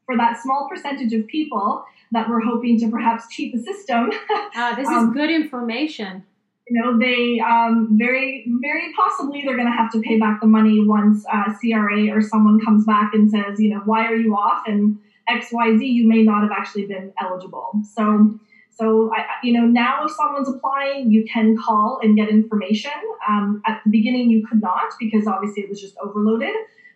for 0.05 0.17
that 0.17 0.41
small 0.41 0.67
percentage 0.69 1.13
of 1.13 1.27
people 1.27 1.85
that 2.11 2.29
were 2.29 2.41
hoping 2.41 2.79
to 2.79 2.89
perhaps 2.89 3.27
cheat 3.29 3.55
the 3.55 3.61
system, 3.61 4.11
uh, 4.55 4.75
this 4.77 4.87
um, 4.87 5.07
is 5.09 5.13
good 5.13 5.29
information. 5.29 6.23
You 6.67 6.81
know, 6.81 6.97
they 6.97 7.39
um, 7.39 7.89
very, 7.97 8.45
very 8.61 8.93
possibly 8.93 9.43
they're 9.45 9.57
going 9.57 9.67
to 9.67 9.77
have 9.77 9.91
to 9.91 10.01
pay 10.01 10.19
back 10.19 10.39
the 10.41 10.47
money 10.47 10.85
once 10.85 11.25
uh, 11.31 11.53
CRA 11.59 12.09
or 12.09 12.21
someone 12.21 12.59
comes 12.63 12.85
back 12.85 13.13
and 13.13 13.29
says, 13.29 13.59
you 13.59 13.69
know, 13.69 13.81
why 13.85 14.05
are 14.05 14.15
you 14.15 14.35
off? 14.35 14.63
And 14.67 14.97
X, 15.27 15.47
Y, 15.51 15.77
Z, 15.77 15.85
you 15.85 16.07
may 16.07 16.23
not 16.23 16.43
have 16.43 16.51
actually 16.51 16.85
been 16.85 17.13
eligible. 17.19 17.71
So 17.93 18.39
so, 18.81 19.13
I, 19.13 19.25
you 19.43 19.53
know, 19.53 19.67
now 19.67 20.05
if 20.05 20.11
someone's 20.11 20.49
applying, 20.49 21.11
you 21.11 21.25
can 21.25 21.55
call 21.55 21.99
and 22.01 22.15
get 22.15 22.29
information. 22.29 22.91
Um, 23.29 23.61
at 23.67 23.81
the 23.83 23.91
beginning, 23.91 24.31
you 24.31 24.45
could 24.47 24.61
not 24.61 24.93
because 24.99 25.27
obviously 25.27 25.63
it 25.63 25.69
was 25.69 25.79
just 25.79 25.95
overloaded. 26.01 26.55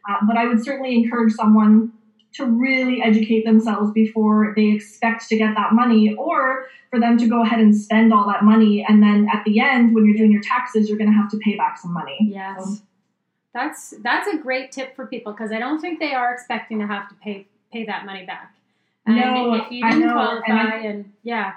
Uh, 0.09 0.17
but 0.27 0.37
I 0.37 0.45
would 0.47 0.63
certainly 0.63 0.95
encourage 0.95 1.33
someone 1.33 1.91
to 2.35 2.45
really 2.45 3.01
educate 3.01 3.45
themselves 3.45 3.91
before 3.91 4.53
they 4.55 4.71
expect 4.71 5.27
to 5.29 5.37
get 5.37 5.55
that 5.55 5.73
money 5.73 6.13
or 6.15 6.67
for 6.89 6.99
them 6.99 7.17
to 7.17 7.27
go 7.27 7.43
ahead 7.43 7.59
and 7.59 7.75
spend 7.75 8.13
all 8.13 8.27
that 8.27 8.43
money. 8.43 8.85
And 8.87 9.01
then 9.01 9.27
at 9.33 9.43
the 9.45 9.59
end, 9.59 9.93
when 9.93 10.05
you're 10.05 10.17
doing 10.17 10.31
your 10.31 10.41
taxes, 10.41 10.89
you're 10.89 10.97
going 10.97 11.11
to 11.11 11.15
have 11.15 11.29
to 11.31 11.37
pay 11.37 11.55
back 11.55 11.77
some 11.77 11.93
money. 11.93 12.17
Yes. 12.21 12.63
So, 12.63 12.81
that's 13.53 13.93
that's 14.03 14.27
a 14.27 14.37
great 14.37 14.73
tip 14.73 14.95
for 14.97 15.07
people 15.07 15.31
because 15.31 15.53
I 15.53 15.59
don't 15.59 15.79
think 15.79 15.99
they 15.99 16.13
are 16.13 16.33
expecting 16.33 16.79
to 16.79 16.87
have 16.87 17.07
to 17.07 17.15
pay 17.15 17.47
pay 17.71 17.85
that 17.85 18.05
money 18.05 18.25
back. 18.25 18.53
And 19.05 19.15
no, 19.15 19.53
if 19.53 19.71
you 19.71 19.89
didn't 19.89 20.11
qualify 20.11 20.43
and, 20.47 20.59
I, 20.59 20.77
and 20.77 21.13
yeah, 21.23 21.53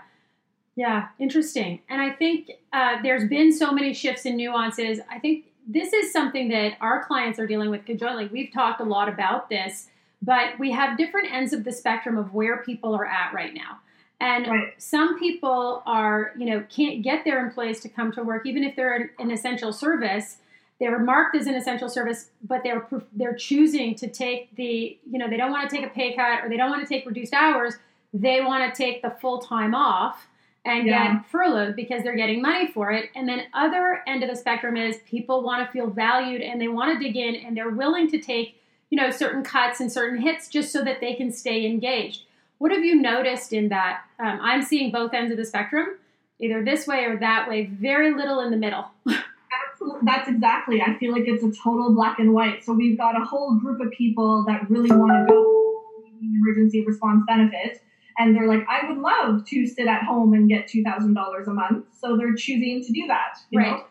yeah, 0.77 1.09
interesting. 1.19 1.81
And 1.89 2.01
I 2.01 2.11
think 2.11 2.53
uh, 2.73 3.03
there's 3.03 3.29
been 3.29 3.53
so 3.53 3.73
many 3.73 3.95
shifts 3.95 4.27
and 4.27 4.37
nuances. 4.37 5.01
I 5.11 5.19
think 5.19 5.47
this 5.67 5.93
is 5.93 6.13
something 6.13 6.51
that 6.51 6.75
our 6.81 7.05
clients 7.05 7.41
are 7.41 7.49
dealing 7.49 7.71
with 7.71 7.85
conjointly. 7.85 8.29
We've 8.33 8.53
talked 8.53 8.81
a 8.81 8.85
lot 8.85 9.09
about 9.09 9.51
this, 9.51 9.89
but 10.23 10.59
we 10.59 10.73
have 10.73 10.99
different 10.99 11.33
ends 11.33 11.53
of 11.53 11.65
the 11.65 11.73
spectrum 11.73 12.19
of 12.19 12.35
where 12.35 12.63
people 12.63 12.95
are 12.95 13.07
at 13.07 13.33
right 13.33 13.55
now. 13.55 13.79
And 14.21 14.49
right. 14.49 14.83
some 14.83 15.19
people 15.19 15.83
are, 15.87 16.33
you 16.37 16.47
know, 16.47 16.65
can't 16.69 17.03
get 17.03 17.25
their 17.25 17.45
employees 17.45 17.81
to 17.81 17.89
come 17.89 18.11
to 18.13 18.23
work, 18.23 18.47
even 18.47 18.65
if 18.65 18.75
they're 18.75 19.13
an 19.19 19.31
essential 19.31 19.73
service. 19.73 20.39
They're 20.81 20.99
marked 20.99 21.37
as 21.37 21.47
an 21.47 21.55
essential 21.55 21.89
service, 21.89 22.31
but 22.43 22.63
they're 22.63 22.87
they're 23.13 23.35
choosing 23.35 23.95
to 23.97 24.09
take 24.09 24.55
the, 24.57 24.97
you 25.09 25.19
know, 25.19 25.29
they 25.29 25.37
don't 25.37 25.51
want 25.51 25.69
to 25.69 25.77
take 25.77 25.85
a 25.85 25.89
pay 25.89 26.15
cut 26.15 26.45
or 26.45 26.49
they 26.49 26.57
don't 26.57 26.71
want 26.71 26.83
to 26.83 26.89
take 26.89 27.07
reduced 27.07 27.33
hours. 27.33 27.75
They 28.13 28.41
want 28.41 28.73
to 28.73 28.77
take 28.77 29.03
the 29.03 29.11
full 29.21 29.39
time 29.39 29.75
off 29.75 30.27
and 30.65 30.87
yeah. 30.87 31.15
get 31.15 31.31
furloughed 31.31 31.77
because 31.77 32.03
they're 32.03 32.17
getting 32.17 32.43
money 32.43 32.71
for 32.73 32.91
it. 32.93 33.11
And 33.15 33.29
then 33.29 33.45
other 33.55 34.03
end 34.07 34.23
of 34.23 34.31
the 34.31 34.37
spectrum 34.37 34.77
is 34.77 34.99
people 35.07 35.43
want 35.43 35.67
to 35.67 35.73
feel 35.73 35.89
valued 35.89 36.43
and 36.43 36.61
they 36.61 36.69
want 36.69 36.99
to 36.99 37.05
dig 37.05 37.17
in 37.17 37.37
and 37.37 37.57
they're 37.57 37.71
willing 37.71 38.11
to 38.11 38.21
take, 38.21 38.61
you 38.91 39.01
know, 39.01 39.11
certain 39.11 39.43
cuts 39.43 39.81
and 39.81 39.91
certain 39.93 40.21
hits 40.21 40.49
just 40.49 40.73
so 40.73 40.83
that 40.85 41.01
they 41.01 41.15
can 41.15 41.33
stay 41.33 41.67
engaged. 41.67 42.23
What 42.59 42.73
have 42.73 42.85
you 42.85 43.01
noticed 43.01 43.53
in 43.53 43.69
that? 43.69 44.03
Um, 44.19 44.39
I'm 44.43 44.63
seeing 44.63 44.91
both 44.91 45.15
ends 45.15 45.31
of 45.31 45.37
the 45.37 45.45
spectrum, 45.45 45.99
either 46.41 46.65
this 46.65 46.87
way 46.87 47.05
or 47.05 47.19
that 47.19 47.49
way. 47.49 47.67
Very 47.67 48.15
little 48.15 48.41
in 48.41 48.51
the 48.51 48.57
middle. 48.57 48.91
Absolutely, 49.71 50.01
that's 50.05 50.29
exactly. 50.29 50.83
I 50.83 50.99
feel 50.99 51.13
like 51.13 51.25
it's 51.27 51.45
a 51.45 51.53
total 51.63 51.95
black 51.95 52.19
and 52.19 52.33
white. 52.35 52.65
So 52.65 52.73
we've 52.73 52.99
got 52.99 53.21
a 53.21 53.25
whole 53.25 53.55
group 53.59 53.81
of 53.81 53.91
people 53.93 54.45
that 54.49 54.69
really 54.69 54.91
want 54.91 55.13
to 55.13 55.33
go 55.33 55.55
emergency 56.21 56.85
response 56.85 57.23
benefit 57.29 57.81
and 58.19 58.35
they're 58.35 58.49
like, 58.49 58.67
I 58.69 58.89
would 58.89 58.99
love 58.99 59.47
to 59.47 59.67
sit 59.67 59.87
at 59.87 60.03
home 60.03 60.35
and 60.35 60.49
get 60.49 60.67
two 60.67 60.83
thousand 60.83 61.15
dollars 61.15 61.47
a 61.47 61.53
month. 61.53 61.87
So 61.99 62.17
they're 62.17 62.35
choosing 62.35 62.83
to 62.85 62.93
do 62.93 63.07
that. 63.07 63.39
right. 63.55 63.83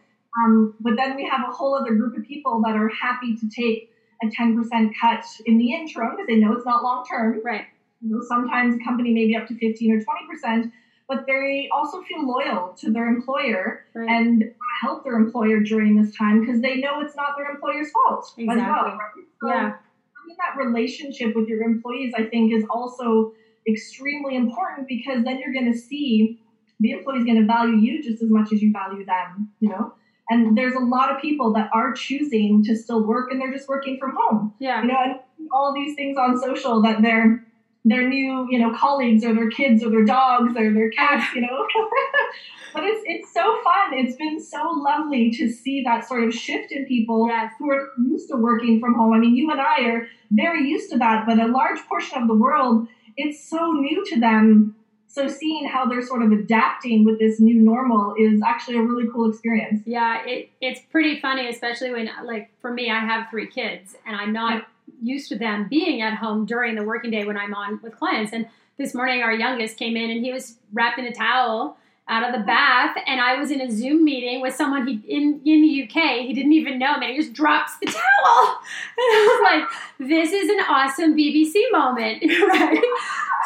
Um, 0.43 0.75
but 0.79 0.95
then 0.97 1.15
we 1.15 1.25
have 1.25 1.41
a 1.47 1.51
whole 1.51 1.73
other 1.73 1.95
group 1.95 2.15
of 2.15 2.23
people 2.23 2.61
that 2.65 2.75
are 2.75 2.89
happy 2.89 3.35
to 3.37 3.49
take 3.49 3.89
a 4.23 4.29
ten 4.31 4.57
percent 4.57 4.93
cut 4.99 5.25
in 5.45 5.57
the 5.57 5.73
interim 5.73 6.11
because 6.11 6.27
they 6.27 6.37
know 6.37 6.53
it's 6.53 6.65
not 6.65 6.83
long 6.83 7.05
term. 7.09 7.41
Right. 7.43 7.65
You 8.01 8.15
know, 8.15 8.21
sometimes 8.27 8.75
a 8.75 8.83
company 8.83 9.13
may 9.13 9.27
be 9.27 9.35
up 9.35 9.47
to 9.47 9.55
fifteen 9.57 9.91
or 9.91 10.03
twenty 10.03 10.27
percent, 10.29 10.71
but 11.07 11.25
they 11.27 11.69
also 11.71 12.01
feel 12.03 12.27
loyal 12.27 12.75
to 12.79 12.91
their 12.91 13.07
employer 13.07 13.85
right. 13.93 14.09
and 14.09 14.43
help 14.81 15.03
their 15.03 15.15
employer 15.15 15.59
during 15.61 16.01
this 16.01 16.15
time 16.15 16.41
because 16.41 16.61
they 16.61 16.77
know 16.77 17.01
it's 17.01 17.15
not 17.15 17.29
their 17.37 17.49
employer's 17.49 17.89
fault 17.91 18.33
exactly. 18.37 18.61
as 18.61 18.67
well. 18.67 18.85
Right? 18.85 19.25
So 19.41 19.47
yeah. 19.49 19.73
Having 20.19 20.37
that 20.39 20.63
relationship 20.63 21.35
with 21.35 21.47
your 21.47 21.63
employees, 21.63 22.13
I 22.15 22.23
think, 22.23 22.53
is 22.53 22.65
also 22.69 23.33
extremely 23.67 24.35
important 24.35 24.87
because 24.87 25.23
then 25.23 25.39
you're 25.39 25.53
going 25.53 25.71
to 25.71 25.77
see 25.77 26.41
the 26.79 26.91
employee's 26.91 27.25
going 27.25 27.39
to 27.39 27.45
value 27.45 27.75
you 27.75 28.03
just 28.03 28.21
as 28.21 28.29
much 28.29 28.51
as 28.53 28.61
you 28.61 28.71
value 28.71 29.05
them, 29.05 29.49
you 29.59 29.69
know? 29.69 29.93
And 30.29 30.57
there's 30.57 30.75
a 30.75 30.79
lot 30.79 31.11
of 31.13 31.21
people 31.21 31.53
that 31.53 31.69
are 31.73 31.93
choosing 31.93 32.63
to 32.65 32.75
still 32.75 33.05
work 33.05 33.31
and 33.31 33.39
they're 33.39 33.51
just 33.51 33.69
working 33.69 33.97
from 33.99 34.15
home. 34.17 34.53
Yeah. 34.59 34.81
You 34.81 34.89
know, 34.89 34.97
and 35.03 35.19
all 35.51 35.73
these 35.73 35.95
things 35.95 36.17
on 36.17 36.39
social 36.39 36.81
that 36.81 37.01
their 37.01 37.43
their 37.85 38.07
new, 38.09 38.45
you 38.49 38.59
know, 38.59 38.75
colleagues 38.75 39.23
or 39.23 39.33
their 39.33 39.49
kids 39.49 39.81
or 39.81 39.89
their 39.89 40.03
dogs 40.03 40.57
or 40.57 40.73
their 40.73 40.89
cats, 40.89 41.33
you 41.33 41.39
know. 41.39 41.47
but 42.73 42.83
it's 42.83 43.01
it's 43.05 43.33
so 43.33 43.61
fun. 43.63 43.93
It's 43.93 44.17
been 44.17 44.41
so 44.41 44.69
lovely 44.71 45.31
to 45.31 45.49
see 45.49 45.83
that 45.83 46.05
sort 46.05 46.25
of 46.25 46.33
shift 46.33 46.73
in 46.73 46.85
people 46.85 47.27
yes. 47.29 47.53
who 47.57 47.71
are 47.71 47.87
used 47.97 48.29
to 48.29 48.35
working 48.35 48.81
from 48.81 48.95
home. 48.95 49.13
I 49.13 49.19
mean, 49.19 49.35
you 49.35 49.49
and 49.51 49.61
I 49.61 49.83
are 49.83 50.07
very 50.31 50.67
used 50.67 50.91
to 50.91 50.97
that, 50.97 51.25
but 51.25 51.39
a 51.39 51.47
large 51.47 51.79
portion 51.87 52.21
of 52.21 52.27
the 52.27 52.35
world 52.35 52.89
it's 53.17 53.43
so 53.49 53.71
new 53.71 54.05
to 54.05 54.19
them. 54.19 54.75
So 55.07 55.27
seeing 55.27 55.67
how 55.67 55.85
they're 55.85 56.05
sort 56.05 56.21
of 56.21 56.31
adapting 56.31 57.05
with 57.05 57.17
this 57.17 57.39
new 57.39 57.55
normal 57.55 58.13
is 58.17 58.41
actually 58.45 58.77
a 58.77 58.81
really 58.81 59.09
cool 59.11 59.29
experience. 59.29 59.81
Yeah, 59.85 60.23
it, 60.25 60.51
it's 60.61 60.81
pretty 60.91 61.19
funny, 61.19 61.47
especially 61.47 61.91
when, 61.91 62.09
like, 62.25 62.51
for 62.61 62.71
me, 62.71 62.91
I 62.91 62.99
have 62.99 63.29
three 63.29 63.47
kids 63.47 63.95
and 64.05 64.15
I'm 64.15 64.33
not 64.33 64.67
used 65.01 65.29
to 65.29 65.37
them 65.37 65.67
being 65.69 66.01
at 66.01 66.15
home 66.15 66.45
during 66.45 66.75
the 66.75 66.83
working 66.83 67.11
day 67.11 67.25
when 67.25 67.37
I'm 67.37 67.53
on 67.53 67.79
with 67.81 67.97
clients. 67.97 68.33
And 68.33 68.47
this 68.77 68.93
morning, 68.93 69.21
our 69.21 69.33
youngest 69.33 69.77
came 69.77 69.95
in 69.97 70.11
and 70.11 70.23
he 70.23 70.31
was 70.31 70.57
wrapped 70.73 70.99
in 70.99 71.05
a 71.05 71.13
towel 71.13 71.77
out 72.09 72.25
of 72.25 72.39
the 72.39 72.45
bath, 72.45 72.95
and 73.05 73.19
I 73.19 73.37
was 73.39 73.51
in 73.51 73.59
a 73.59 73.69
Zoom 73.69 74.05
meeting 74.05 74.41
with 74.41 74.55
someone 74.55 74.87
he 74.87 75.01
in 75.07 75.41
in 75.45 75.61
the 75.61 75.83
UK. 75.83 76.25
He 76.25 76.33
didn't 76.33 76.53
even 76.53 76.79
know 76.79 76.97
me. 76.97 77.11
He 77.11 77.17
just 77.17 77.33
drops 77.33 77.77
the 77.79 77.87
towel, 77.87 77.95
and 78.97 79.09
I 79.11 79.39
was 79.39 79.67
like, 79.99 80.09
"This 80.09 80.31
is 80.31 80.49
an 80.49 80.59
awesome 80.69 81.17
BBC 81.17 81.55
moment, 81.71 82.23
right?" 82.49 82.81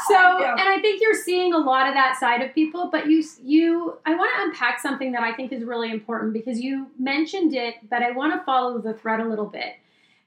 So, 0.08 0.14
yeah. 0.14 0.56
and 0.58 0.70
I 0.70 0.80
think 0.82 1.02
you're 1.02 1.14
seeing 1.14 1.54
a 1.54 1.58
lot 1.58 1.88
of 1.88 1.94
that 1.94 2.18
side 2.20 2.42
of 2.42 2.54
people. 2.54 2.90
But 2.92 3.08
you 3.08 3.24
you, 3.44 3.98
I 4.06 4.16
want 4.16 4.32
to 4.36 4.44
unpack 4.44 4.80
something 4.80 5.12
that 5.14 5.24
I 5.24 5.34
think 5.34 5.52
is 5.52 5.64
really 5.64 5.92
important 5.92 6.34
because 6.34 6.60
you 6.60 6.88
mentioned 7.00 7.54
it, 7.54 7.76
but 7.90 8.04
I 8.04 8.12
want 8.12 8.34
to 8.34 8.44
follow 8.46 8.78
the 8.80 8.94
thread 8.94 9.20
a 9.20 9.28
little 9.28 9.48
bit. 9.48 9.76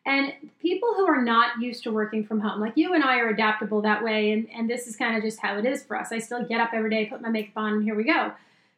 And 0.06 0.34
people 0.60 0.92
who 0.96 1.06
are 1.06 1.22
not 1.22 1.60
used 1.60 1.82
to 1.84 1.90
working 1.90 2.26
from 2.26 2.40
home, 2.40 2.60
like 2.60 2.76
you 2.76 2.92
and 2.92 3.02
I 3.02 3.18
are 3.20 3.28
adaptable 3.28 3.80
that 3.82 4.04
way, 4.04 4.32
and, 4.32 4.46
and 4.54 4.68
this 4.68 4.86
is 4.86 4.96
kind 4.96 5.16
of 5.16 5.22
just 5.22 5.40
how 5.40 5.56
it 5.56 5.64
is 5.64 5.82
for 5.82 5.96
us. 5.96 6.12
I 6.12 6.18
still 6.18 6.44
get 6.44 6.60
up 6.60 6.70
every 6.74 6.90
day, 6.90 7.06
put 7.06 7.22
my 7.22 7.30
makeup 7.30 7.56
on, 7.56 7.72
and 7.74 7.84
here 7.84 7.94
we 7.94 8.04
go. 8.04 8.32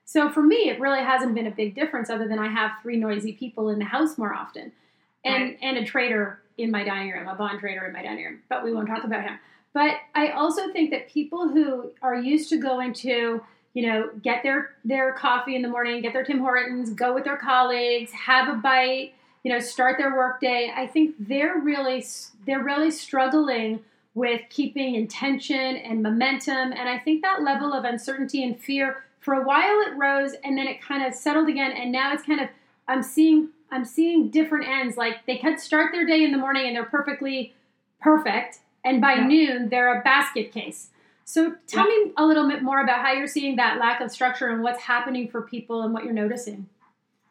So 0.04 0.30
for 0.30 0.40
me, 0.40 0.68
it 0.68 0.78
really 0.78 1.02
hasn't 1.02 1.35
been 1.35 1.49
a 1.49 1.50
big 1.50 1.75
difference 1.75 2.11
other 2.11 2.28
than 2.28 2.38
I 2.38 2.47
have 2.47 2.71
three 2.80 2.97
noisy 2.97 3.33
people 3.33 3.71
in 3.71 3.80
the 3.80 3.85
house 3.85 4.16
more 4.16 4.33
often 4.33 4.71
and, 5.25 5.45
right. 5.45 5.59
and 5.62 5.78
a 5.78 5.85
trader 5.85 6.40
in 6.59 6.71
my 6.71 6.85
dining 6.85 7.11
room, 7.11 7.26
a 7.26 7.35
bond 7.35 7.59
trader 7.59 7.85
in 7.85 7.92
my 7.92 8.02
dining 8.02 8.25
room, 8.25 8.38
but 8.49 8.62
we 8.62 8.73
won't 8.73 8.87
talk 8.87 9.02
about 9.02 9.23
him. 9.25 9.37
But 9.75 9.97
I 10.14 10.28
also 10.28 10.73
think 10.73 10.90
that 10.92 11.09
people 11.09 11.49
who 11.49 11.90
are 12.02 12.14
used 12.14 12.49
to 12.50 12.56
going 12.56 12.95
to, 12.95 13.42
you 13.75 13.87
know, 13.87 14.11
get 14.23 14.45
their, 14.45 14.71
their 14.85 15.12
coffee 15.12 15.56
in 15.56 15.62
the 15.62 15.68
morning, 15.68 16.00
get 16.00 16.12
their 16.12 16.25
Tim 16.25 16.38
Hortons, 16.38 16.90
go 16.90 17.12
with 17.12 17.25
their 17.25 17.37
colleagues, 17.37 18.12
have 18.12 18.49
a 18.49 18.59
bite, 18.59 19.12
you 19.43 19.52
know 19.52 19.61
start 19.61 19.99
their 19.99 20.14
workday. 20.16 20.73
I 20.75 20.87
think 20.87 21.14
they're 21.19 21.59
really 21.59 22.05
they're 22.47 22.62
really 22.62 22.90
struggling 22.90 23.81
with 24.16 24.40
keeping 24.49 24.95
intention 24.95 25.76
and 25.76 26.02
momentum. 26.02 26.73
And 26.73 26.88
i 26.88 26.99
think 26.99 27.23
that 27.23 27.43
level 27.43 27.73
of 27.73 27.85
uncertainty 27.85 28.43
and 28.43 28.59
fear 28.59 29.05
for 29.21 29.35
a 29.35 29.45
while 29.45 29.81
it 29.83 29.95
rose 29.97 30.33
and 30.43 30.57
then 30.57 30.66
it 30.66 30.81
kind 30.81 31.07
of 31.07 31.14
settled 31.14 31.49
again. 31.49 31.71
And 31.73 31.93
now 31.93 32.12
it's 32.12 32.25
kind 32.25 32.40
of 32.40 32.49
i'm 32.88 33.02
seeing 33.02 33.50
i'm 33.71 33.85
seeing 33.85 34.31
different 34.31 34.66
ends. 34.66 34.97
Like 34.97 35.26
they 35.26 35.37
could 35.37 35.61
start 35.61 35.93
their 35.93 36.07
day 36.07 36.25
in 36.25 36.33
the 36.33 36.38
morning 36.38 36.66
and 36.66 36.75
they're 36.75 36.85
perfectly 36.85 37.55
perfect. 38.00 38.59
And 38.85 39.00
by 39.00 39.14
yeah. 39.14 39.26
noon 39.26 39.69
they're 39.69 40.00
a 40.00 40.02
basket 40.02 40.50
case. 40.50 40.88
So 41.25 41.55
tell 41.66 41.88
yeah. 41.90 42.07
me 42.07 42.12
a 42.16 42.25
little 42.25 42.49
bit 42.49 42.62
more 42.62 42.81
about 42.81 43.05
how 43.05 43.12
you're 43.12 43.26
seeing 43.26 43.57
that 43.57 43.78
lack 43.78 44.00
of 44.00 44.11
structure 44.11 44.49
and 44.49 44.62
what's 44.62 44.81
happening 44.81 45.28
for 45.28 45.43
people 45.43 45.83
and 45.83 45.93
what 45.93 46.05
you're 46.05 46.14
noticing 46.14 46.69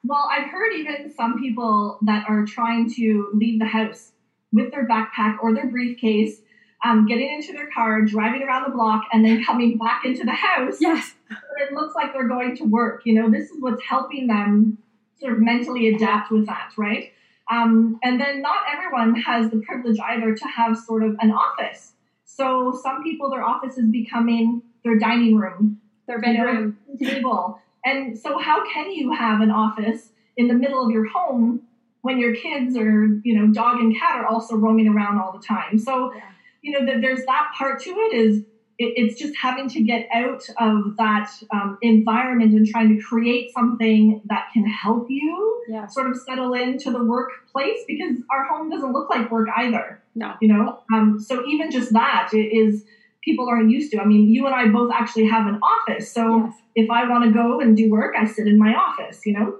well, 0.07 0.29
I've 0.31 0.49
heard 0.49 0.73
even 0.73 1.13
some 1.15 1.39
people 1.39 1.99
that 2.03 2.25
are 2.29 2.45
trying 2.45 2.93
to 2.95 3.29
leave 3.33 3.59
the 3.59 3.65
house 3.65 4.11
with 4.51 4.71
their 4.71 4.87
backpack 4.87 5.37
or 5.41 5.53
their 5.53 5.67
briefcase, 5.67 6.41
um, 6.83 7.07
getting 7.07 7.33
into 7.33 7.53
their 7.53 7.69
car, 7.71 8.01
driving 8.01 8.43
around 8.43 8.63
the 8.63 8.75
block, 8.75 9.03
and 9.11 9.25
then 9.25 9.43
coming 9.43 9.77
back 9.77 10.05
into 10.05 10.23
the 10.23 10.31
house. 10.31 10.77
Yes. 10.79 11.13
It 11.57 11.73
looks 11.73 11.95
like 11.95 12.13
they're 12.13 12.27
going 12.27 12.55
to 12.57 12.63
work. 12.63 13.01
You 13.05 13.15
know, 13.15 13.31
this 13.31 13.49
is 13.49 13.57
what's 13.59 13.81
helping 13.83 14.27
them 14.27 14.77
sort 15.19 15.33
of 15.33 15.39
mentally 15.39 15.93
adapt 15.93 16.31
with 16.31 16.45
that, 16.45 16.71
right? 16.77 17.11
Um, 17.49 17.99
and 18.03 18.19
then 18.19 18.41
not 18.41 18.59
everyone 18.71 19.15
has 19.21 19.49
the 19.49 19.57
privilege 19.57 19.99
either 19.99 20.35
to 20.35 20.45
have 20.45 20.77
sort 20.77 21.03
of 21.03 21.15
an 21.19 21.31
office. 21.31 21.93
So 22.25 22.77
some 22.83 23.03
people, 23.03 23.29
their 23.29 23.43
office 23.43 23.77
is 23.77 23.89
becoming 23.89 24.61
their 24.83 24.97
dining 24.97 25.35
room, 25.35 25.79
their 26.07 26.19
bedroom, 26.19 26.77
table. 26.99 27.59
And 27.85 28.17
so, 28.17 28.37
how 28.39 28.67
can 28.71 28.91
you 28.91 29.13
have 29.13 29.41
an 29.41 29.51
office 29.51 30.09
in 30.37 30.47
the 30.47 30.53
middle 30.53 30.83
of 30.83 30.91
your 30.91 31.07
home 31.07 31.61
when 32.01 32.19
your 32.19 32.35
kids 32.35 32.75
or 32.75 33.19
you 33.23 33.39
know 33.39 33.53
dog 33.53 33.79
and 33.79 33.97
cat 33.97 34.15
are 34.15 34.27
also 34.27 34.55
roaming 34.55 34.87
around 34.87 35.19
all 35.19 35.31
the 35.31 35.45
time? 35.45 35.77
So, 35.77 36.13
yeah. 36.13 36.21
you 36.61 36.71
know, 36.71 36.99
there's 36.99 37.25
that 37.25 37.51
part 37.57 37.81
to 37.83 37.89
it. 37.91 38.15
Is 38.15 38.43
it, 38.77 38.93
it's 38.97 39.19
just 39.19 39.35
having 39.37 39.69
to 39.69 39.81
get 39.83 40.07
out 40.13 40.43
of 40.59 40.97
that 40.97 41.31
um, 41.53 41.77
environment 41.81 42.53
and 42.53 42.67
trying 42.67 42.95
to 42.95 43.01
create 43.01 43.53
something 43.53 44.21
that 44.25 44.49
can 44.53 44.65
help 44.65 45.07
you 45.09 45.63
yeah. 45.67 45.87
sort 45.87 46.09
of 46.09 46.17
settle 46.17 46.53
into 46.53 46.91
the 46.91 47.03
workplace 47.03 47.79
because 47.87 48.17
our 48.31 48.45
home 48.45 48.69
doesn't 48.69 48.91
look 48.91 49.09
like 49.09 49.31
work 49.31 49.47
either. 49.55 50.01
No. 50.15 50.33
You 50.41 50.49
know, 50.49 50.79
um, 50.93 51.19
so 51.19 51.45
even 51.47 51.71
just 51.71 51.93
that 51.93 52.29
is 52.33 52.83
people 53.25 53.49
aren't 53.49 53.71
used 53.71 53.91
to. 53.91 53.99
I 53.99 54.05
mean, 54.05 54.31
you 54.31 54.45
and 54.45 54.55
I 54.55 54.67
both 54.67 54.91
actually 54.93 55.25
have 55.27 55.47
an 55.47 55.59
office. 55.61 56.11
So 56.11 56.45
yes. 56.45 56.53
if 56.75 56.89
I 56.89 57.09
want 57.09 57.25
to 57.25 57.31
go 57.31 57.59
and 57.59 57.75
do 57.75 57.89
work, 57.89 58.15
I 58.17 58.25
sit 58.25 58.47
in 58.47 58.57
my 58.57 58.73
office, 58.73 59.25
you 59.25 59.33
know? 59.33 59.57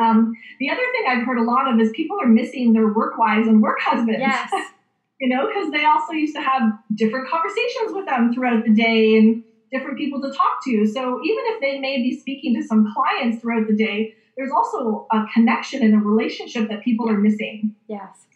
Um, 0.00 0.34
the 0.60 0.70
other 0.70 0.80
thing 0.92 1.04
I've 1.08 1.26
heard 1.26 1.38
a 1.38 1.42
lot 1.42 1.70
of 1.70 1.78
is 1.80 1.90
people 1.90 2.16
are 2.22 2.28
missing 2.28 2.72
their 2.72 2.92
work 2.92 3.18
wives 3.18 3.48
and 3.48 3.60
work 3.60 3.78
husbands. 3.80 4.20
Yes. 4.20 4.50
you 5.20 5.28
know, 5.28 5.46
because 5.46 5.70
they 5.72 5.84
also 5.84 6.12
used 6.12 6.34
to 6.34 6.40
have 6.40 6.62
different 6.94 7.28
conversations 7.28 7.92
with 7.92 8.06
them 8.06 8.32
throughout 8.32 8.64
the 8.64 8.72
day 8.72 9.18
and 9.18 9.42
different 9.70 9.98
people 9.98 10.22
to 10.22 10.32
talk 10.32 10.64
to. 10.64 10.86
So 10.86 11.20
even 11.22 11.44
if 11.48 11.60
they 11.60 11.78
may 11.78 11.98
be 11.98 12.18
speaking 12.18 12.54
to 12.60 12.66
some 12.66 12.92
clients 12.94 13.42
throughout 13.42 13.66
the 13.66 13.76
day, 13.76 14.14
there's 14.36 14.50
also 14.50 15.06
a 15.12 15.24
connection 15.34 15.82
and 15.82 15.94
a 15.94 15.98
relationship 15.98 16.68
that 16.68 16.82
people 16.82 17.10
are 17.10 17.18
missing. 17.18 17.74
Yes. 17.88 18.26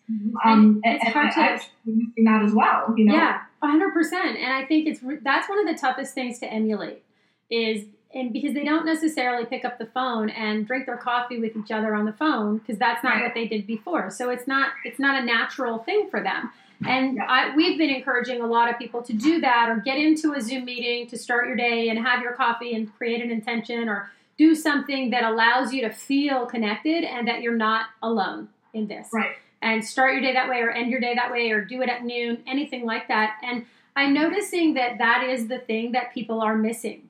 Um, 0.44 0.82
and 0.84 0.96
it's 0.96 1.04
and, 1.04 1.14
hard 1.14 1.32
and 1.34 1.60
to 1.60 1.66
missing 1.86 2.24
that 2.24 2.42
as 2.44 2.52
well. 2.52 2.92
You 2.94 3.06
know. 3.06 3.14
Yeah, 3.14 3.40
hundred 3.64 3.92
percent. 3.92 4.38
And 4.38 4.52
I 4.52 4.64
think 4.64 4.86
it's 4.86 5.00
that's 5.22 5.48
one 5.48 5.58
of 5.58 5.66
the 5.66 5.80
toughest 5.80 6.14
things 6.14 6.38
to 6.40 6.46
emulate 6.46 7.02
is 7.50 7.84
and 8.14 8.32
because 8.32 8.54
they 8.54 8.64
don't 8.64 8.86
necessarily 8.86 9.44
pick 9.44 9.64
up 9.64 9.78
the 9.78 9.86
phone 9.86 10.30
and 10.30 10.66
drink 10.66 10.86
their 10.86 10.96
coffee 10.96 11.38
with 11.38 11.56
each 11.56 11.70
other 11.70 11.94
on 11.94 12.04
the 12.04 12.12
phone 12.12 12.58
because 12.58 12.78
that's 12.78 13.02
not 13.02 13.14
right. 13.14 13.24
what 13.24 13.34
they 13.34 13.48
did 13.48 13.66
before. 13.66 14.10
So 14.10 14.30
it's 14.30 14.46
not 14.46 14.70
it's 14.84 14.98
not 14.98 15.20
a 15.20 15.24
natural 15.24 15.78
thing 15.78 16.08
for 16.10 16.22
them. 16.22 16.50
And 16.86 17.16
yeah. 17.16 17.24
I, 17.28 17.56
we've 17.56 17.78
been 17.78 17.90
encouraging 17.90 18.40
a 18.40 18.46
lot 18.46 18.70
of 18.70 18.78
people 18.78 19.02
to 19.02 19.12
do 19.12 19.40
that 19.40 19.68
or 19.68 19.76
get 19.76 19.96
into 19.96 20.34
a 20.34 20.40
Zoom 20.40 20.64
meeting 20.64 21.06
to 21.08 21.18
start 21.18 21.46
your 21.46 21.56
day 21.56 21.88
and 21.88 21.98
have 21.98 22.22
your 22.22 22.32
coffee 22.32 22.74
and 22.74 22.92
create 22.96 23.22
an 23.22 23.30
intention 23.30 23.88
or 23.88 24.10
do 24.36 24.54
something 24.54 25.10
that 25.10 25.24
allows 25.24 25.72
you 25.72 25.80
to 25.82 25.90
feel 25.90 26.46
connected 26.46 27.04
and 27.04 27.28
that 27.28 27.40
you're 27.40 27.56
not 27.56 27.86
alone 28.02 28.48
in 28.72 28.88
this. 28.88 29.08
Right. 29.12 29.36
And 29.64 29.84
start 29.84 30.12
your 30.12 30.22
day 30.22 30.32
that 30.34 30.48
way 30.48 30.60
or 30.60 30.70
end 30.70 30.90
your 30.90 31.00
day 31.00 31.14
that 31.14 31.32
way 31.32 31.50
or 31.50 31.64
do 31.64 31.82
it 31.82 31.88
at 31.88 32.04
noon, 32.04 32.42
anything 32.46 32.84
like 32.84 33.08
that. 33.08 33.38
And 33.42 33.66
I'm 33.96 34.12
noticing 34.12 34.74
that 34.74 34.98
that 34.98 35.24
is 35.28 35.48
the 35.48 35.58
thing 35.58 35.92
that 35.92 36.12
people 36.12 36.40
are 36.40 36.56
missing. 36.56 37.08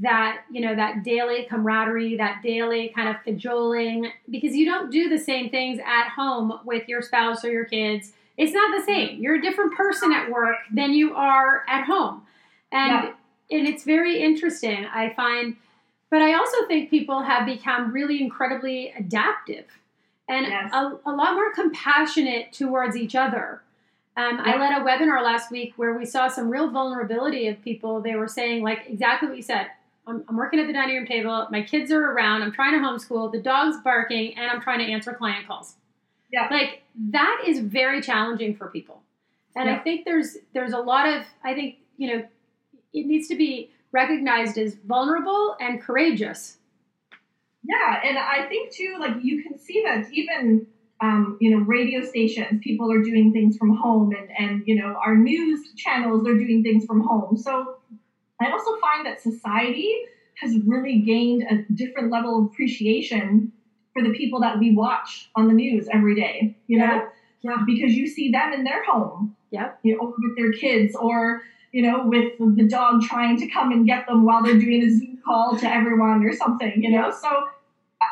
That, 0.00 0.42
you 0.50 0.60
know, 0.60 0.74
that 0.74 1.04
daily 1.04 1.46
camaraderie, 1.48 2.16
that 2.18 2.42
daily 2.42 2.92
kind 2.94 3.08
of 3.08 3.16
cajoling, 3.24 4.12
because 4.30 4.54
you 4.54 4.66
don't 4.66 4.90
do 4.90 5.08
the 5.08 5.18
same 5.18 5.48
things 5.50 5.80
at 5.84 6.10
home 6.10 6.60
with 6.64 6.86
your 6.86 7.00
spouse 7.00 7.44
or 7.44 7.50
your 7.50 7.64
kids 7.64 8.12
it's 8.36 8.52
not 8.52 8.78
the 8.78 8.84
same. 8.84 9.20
You're 9.20 9.36
a 9.36 9.42
different 9.42 9.74
person 9.74 10.12
at 10.12 10.30
work 10.30 10.56
than 10.72 10.92
you 10.92 11.14
are 11.14 11.64
at 11.68 11.84
home. 11.84 12.22
And 12.70 13.04
yeah. 13.04 13.58
and 13.58 13.66
it's 13.66 13.84
very 13.84 14.22
interesting. 14.22 14.84
I 14.86 15.12
find 15.14 15.56
but 16.10 16.22
I 16.22 16.34
also 16.34 16.66
think 16.68 16.90
people 16.90 17.22
have 17.22 17.46
become 17.46 17.92
really 17.92 18.22
incredibly 18.22 18.92
adaptive 18.96 19.66
and 20.28 20.46
yes. 20.46 20.70
a, 20.72 20.98
a, 21.06 21.12
lot 21.12 21.34
more 21.34 21.52
compassionate 21.52 22.52
towards 22.52 22.96
each 22.96 23.14
other. 23.14 23.62
Um, 24.16 24.38
yeah. 24.38 24.54
I 24.54 24.58
led 24.58 24.80
a 24.80 24.84
webinar 24.84 25.22
last 25.22 25.50
week 25.50 25.74
where 25.76 25.96
we 25.96 26.04
saw 26.04 26.28
some 26.28 26.50
real 26.50 26.70
vulnerability 26.70 27.48
of 27.48 27.62
people. 27.62 28.00
They 28.00 28.16
were 28.16 28.28
saying, 28.28 28.62
like, 28.62 28.84
exactly 28.88 29.28
what 29.28 29.36
you 29.36 29.42
said. 29.42 29.68
I'm, 30.06 30.24
I'm 30.28 30.36
working 30.36 30.58
at 30.58 30.66
the 30.66 30.72
dining 30.72 30.96
room 30.96 31.06
table. 31.06 31.46
My 31.50 31.62
kids 31.62 31.90
are 31.92 32.12
around. 32.12 32.42
I'm 32.42 32.52
trying 32.52 32.72
to 32.72 32.86
homeschool. 32.86 33.30
The 33.32 33.40
dog's 33.40 33.76
barking, 33.82 34.36
and 34.36 34.50
I'm 34.50 34.60
trying 34.60 34.78
to 34.78 34.90
answer 34.90 35.12
client 35.12 35.46
calls. 35.46 35.74
Yeah. 36.32 36.48
Like 36.50 36.82
that 37.10 37.42
is 37.46 37.60
very 37.60 38.00
challenging 38.02 38.56
for 38.56 38.68
people. 38.68 39.02
And 39.54 39.68
yeah. 39.68 39.76
I 39.76 39.78
think 39.78 40.04
there's 40.04 40.36
there's 40.52 40.72
a 40.72 40.78
lot 40.78 41.08
of 41.08 41.24
I 41.44 41.54
think, 41.54 41.76
you 41.96 42.08
know, 42.08 42.24
it 42.92 43.06
needs 43.06 43.28
to 43.28 43.36
be 43.36 43.70
recognized 43.92 44.58
as 44.58 44.74
vulnerable 44.74 45.56
and 45.60 45.80
courageous. 45.80 46.58
Yeah, 47.68 48.00
and 48.04 48.18
I 48.18 48.46
think 48.48 48.72
too, 48.72 48.96
like 49.00 49.16
you 49.22 49.42
can 49.42 49.58
see 49.58 49.82
that 49.84 50.12
even 50.12 50.66
um, 51.02 51.36
you 51.40 51.50
know, 51.50 51.64
radio 51.64 52.02
stations, 52.02 52.60
people 52.62 52.90
are 52.90 53.02
doing 53.02 53.32
things 53.32 53.56
from 53.56 53.76
home, 53.76 54.12
and 54.12 54.30
and 54.38 54.62
you 54.66 54.76
know, 54.76 54.96
our 55.04 55.16
news 55.16 55.60
channels, 55.76 56.24
they're 56.24 56.38
doing 56.38 56.62
things 56.62 56.84
from 56.86 57.00
home. 57.00 57.36
So 57.36 57.76
I 58.40 58.50
also 58.50 58.78
find 58.80 59.06
that 59.06 59.20
society 59.20 59.94
has 60.40 60.54
really 60.66 61.00
gained 61.00 61.42
a 61.42 61.72
different 61.72 62.12
level 62.12 62.38
of 62.38 62.44
appreciation 62.46 63.52
for 63.92 64.02
the 64.02 64.12
people 64.12 64.40
that 64.40 64.58
we 64.58 64.74
watch 64.74 65.30
on 65.34 65.48
the 65.48 65.54
news 65.54 65.88
every 65.90 66.14
day, 66.14 66.56
you 66.66 66.78
yeah. 66.78 66.86
know? 66.86 67.08
Yeah. 67.42 67.56
Because 67.66 67.94
you 67.94 68.06
see 68.06 68.30
them 68.30 68.52
in 68.52 68.64
their 68.64 68.84
home. 68.84 69.34
Yep. 69.50 69.78
You 69.82 69.96
know, 69.96 70.14
with 70.18 70.36
their 70.36 70.52
kids 70.52 70.94
or, 70.94 71.42
you 71.72 71.82
know, 71.82 72.02
with 72.06 72.56
the 72.56 72.68
dog 72.68 73.02
trying 73.02 73.38
to 73.38 73.46
come 73.48 73.72
and 73.72 73.86
get 73.86 74.06
them 74.06 74.24
while 74.24 74.42
they're 74.42 74.58
doing 74.58 74.82
a 74.82 74.90
Zoom 74.90 75.18
call 75.24 75.56
to 75.56 75.66
everyone 75.66 76.24
or 76.24 76.34
something, 76.34 76.82
you 76.82 76.90
know? 76.90 77.10
So 77.10 77.28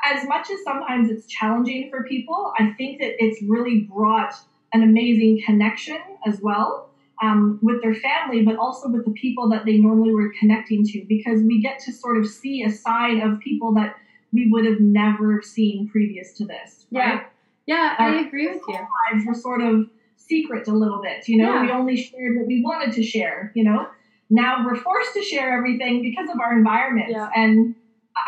as 0.05 0.27
much 0.27 0.51
as 0.51 0.63
sometimes 0.65 1.11
it's 1.11 1.27
challenging 1.27 1.91
for 1.91 2.05
people, 2.05 2.53
I 2.59 2.73
think 2.79 3.01
that 3.01 3.13
it's 3.19 3.43
really 3.43 3.81
brought 3.81 4.35
an 4.73 4.83
amazing 4.83 5.43
connection 5.45 5.99
as 6.27 6.41
well. 6.41 6.91
Um, 7.23 7.61
with 7.63 7.81
their 7.81 7.95
family, 7.95 8.43
but 8.43 8.57
also 8.57 8.89
with 8.89 9.05
the 9.05 9.13
people 9.13 9.49
that 9.51 9.65
they 9.65 9.79
normally 9.79 10.13
were 10.13 10.33
connecting 10.39 10.85
to, 10.85 11.05
because 11.09 11.41
we 11.43 11.63
get 11.63 11.79
to 11.85 11.93
sort 11.93 12.19
of 12.19 12.27
see 12.27 12.65
a 12.65 12.71
side 12.73 13.23
of 13.23 13.39
people 13.39 13.73
that 13.75 13.95
we 14.33 14.51
would 14.51 14.67
have 14.67 14.81
never 14.81 15.41
seen 15.41 15.89
previous 15.89 16.33
to 16.39 16.45
this. 16.45 16.87
Right? 16.91 17.23
Yeah, 17.67 17.95
yeah, 17.99 18.05
I 18.05 18.27
agree 18.27 18.49
with 18.49 18.63
you. 18.67 18.75
Lives 18.75 19.25
were 19.27 19.35
sort 19.35 19.63
of 19.63 19.89
secret 20.17 20.67
a 20.67 20.73
little 20.73 21.01
bit. 21.01 21.29
You 21.29 21.39
know, 21.39 21.55
yeah. 21.55 21.63
we 21.63 21.71
only 21.71 21.97
shared 21.97 22.37
what 22.37 22.47
we 22.47 22.63
wanted 22.63 22.93
to 22.97 23.03
share. 23.03 23.53
You 23.55 23.65
know, 23.65 23.87
now 24.29 24.67
we're 24.67 24.77
forced 24.77 25.15
to 25.15 25.23
share 25.23 25.57
everything 25.57 26.03
because 26.03 26.29
of 26.29 26.41
our 26.41 26.59
environment, 26.59 27.11
yeah. 27.11 27.31
and 27.35 27.77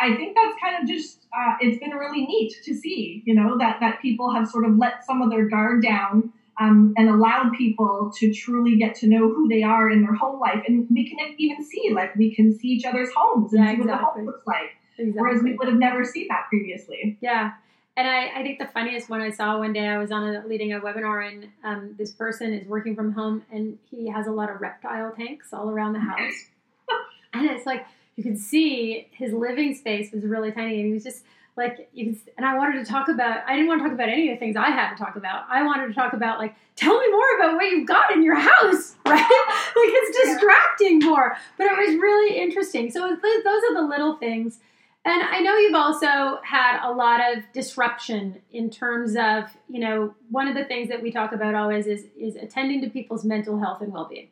I 0.00 0.14
think 0.14 0.36
that's 0.36 0.56
kind 0.62 0.80
of 0.80 0.88
just 0.88 1.25
uh, 1.36 1.54
it's 1.60 1.78
been 1.78 1.90
really 1.90 2.26
neat 2.26 2.54
to 2.64 2.74
see. 2.74 3.22
You 3.26 3.34
know, 3.34 3.58
that 3.58 3.78
that 3.80 4.00
people 4.00 4.32
have 4.34 4.48
sort 4.48 4.64
of 4.64 4.76
let 4.76 5.04
some 5.04 5.22
of 5.22 5.30
their 5.30 5.48
guard 5.48 5.82
down. 5.82 6.32
Um, 6.58 6.94
and 6.96 7.10
allowed 7.10 7.52
people 7.52 8.10
to 8.16 8.32
truly 8.32 8.78
get 8.78 8.94
to 8.94 9.06
know 9.06 9.28
who 9.28 9.46
they 9.46 9.62
are 9.62 9.90
in 9.90 10.00
their 10.00 10.14
home 10.14 10.40
life. 10.40 10.64
And 10.66 10.86
we 10.90 11.06
can 11.06 11.18
even 11.36 11.62
see, 11.62 11.92
like, 11.92 12.16
we 12.16 12.34
can 12.34 12.58
see 12.58 12.68
each 12.68 12.86
other's 12.86 13.10
homes 13.14 13.52
and 13.52 13.62
yeah, 13.62 13.72
see 13.72 13.82
exactly. 13.82 13.92
what 13.92 13.98
the 13.98 14.04
home 14.06 14.24
looks 14.24 14.46
like. 14.46 14.70
Exactly. 14.96 15.20
Whereas 15.20 15.42
we 15.42 15.52
would 15.52 15.68
have 15.68 15.76
never 15.76 16.02
seen 16.02 16.28
that 16.28 16.46
previously. 16.48 17.18
Yeah. 17.20 17.52
And 17.96 18.06
I, 18.06 18.40
I 18.40 18.42
think 18.42 18.58
the 18.58 18.66
funniest 18.66 19.08
one 19.08 19.22
I 19.22 19.30
saw 19.30 19.58
one 19.58 19.72
day, 19.72 19.86
I 19.86 19.96
was 19.96 20.12
on 20.12 20.22
a, 20.22 20.46
leading 20.46 20.74
a 20.74 20.80
webinar, 20.80 21.26
and 21.26 21.48
um, 21.64 21.94
this 21.96 22.12
person 22.12 22.52
is 22.52 22.68
working 22.68 22.94
from 22.94 23.12
home, 23.12 23.42
and 23.50 23.78
he 23.90 24.08
has 24.10 24.26
a 24.26 24.32
lot 24.32 24.50
of 24.50 24.60
reptile 24.60 25.12
tanks 25.16 25.52
all 25.52 25.70
around 25.70 25.94
the 25.94 26.00
house. 26.00 26.34
and 27.32 27.46
it's 27.50 27.64
like 27.64 27.86
you 28.16 28.24
could 28.24 28.38
see 28.38 29.08
his 29.12 29.32
living 29.32 29.74
space 29.74 30.12
was 30.12 30.24
really 30.24 30.52
tiny, 30.52 30.76
and 30.76 30.86
he 30.86 30.92
was 30.92 31.04
just 31.04 31.24
like 31.56 31.88
you 31.92 32.06
can, 32.06 32.20
and 32.36 32.44
I 32.44 32.56
wanted 32.56 32.84
to 32.84 32.90
talk 32.90 33.08
about. 33.08 33.44
I 33.46 33.52
didn't 33.54 33.68
want 33.68 33.80
to 33.80 33.84
talk 33.84 33.94
about 33.94 34.08
any 34.08 34.30
of 34.30 34.36
the 34.36 34.38
things 34.38 34.56
I 34.56 34.70
had 34.70 34.94
to 34.94 34.96
talk 34.96 35.16
about. 35.16 35.44
I 35.48 35.62
wanted 35.62 35.88
to 35.88 35.94
talk 35.94 36.12
about 36.12 36.38
like, 36.38 36.54
tell 36.76 36.98
me 36.98 37.10
more 37.10 37.36
about 37.38 37.56
what 37.56 37.66
you've 37.66 37.88
got 37.88 38.12
in 38.12 38.22
your 38.22 38.36
house, 38.36 38.96
right? 39.06 39.16
like 39.16 39.90
it's 39.92 40.30
distracting 40.30 40.98
more, 41.00 41.36
but 41.56 41.66
it 41.66 41.76
was 41.76 41.96
really 42.00 42.38
interesting. 42.38 42.90
So 42.90 43.00
those 43.00 43.62
are 43.70 43.74
the 43.74 43.86
little 43.88 44.16
things 44.16 44.58
and 45.06 45.22
I 45.22 45.38
know 45.38 45.56
you've 45.56 45.76
also 45.76 46.40
had 46.42 46.80
a 46.82 46.90
lot 46.90 47.20
of 47.20 47.44
disruption 47.52 48.42
in 48.52 48.70
terms 48.70 49.14
of, 49.14 49.44
you 49.68 49.78
know, 49.78 50.12
one 50.30 50.48
of 50.48 50.56
the 50.56 50.64
things 50.64 50.88
that 50.88 51.00
we 51.00 51.12
talk 51.12 51.30
about 51.30 51.54
always 51.54 51.86
is 51.86 52.06
is 52.18 52.34
attending 52.34 52.80
to 52.80 52.90
people's 52.90 53.24
mental 53.24 53.56
health 53.56 53.82
and 53.82 53.92
well-being. 53.92 54.30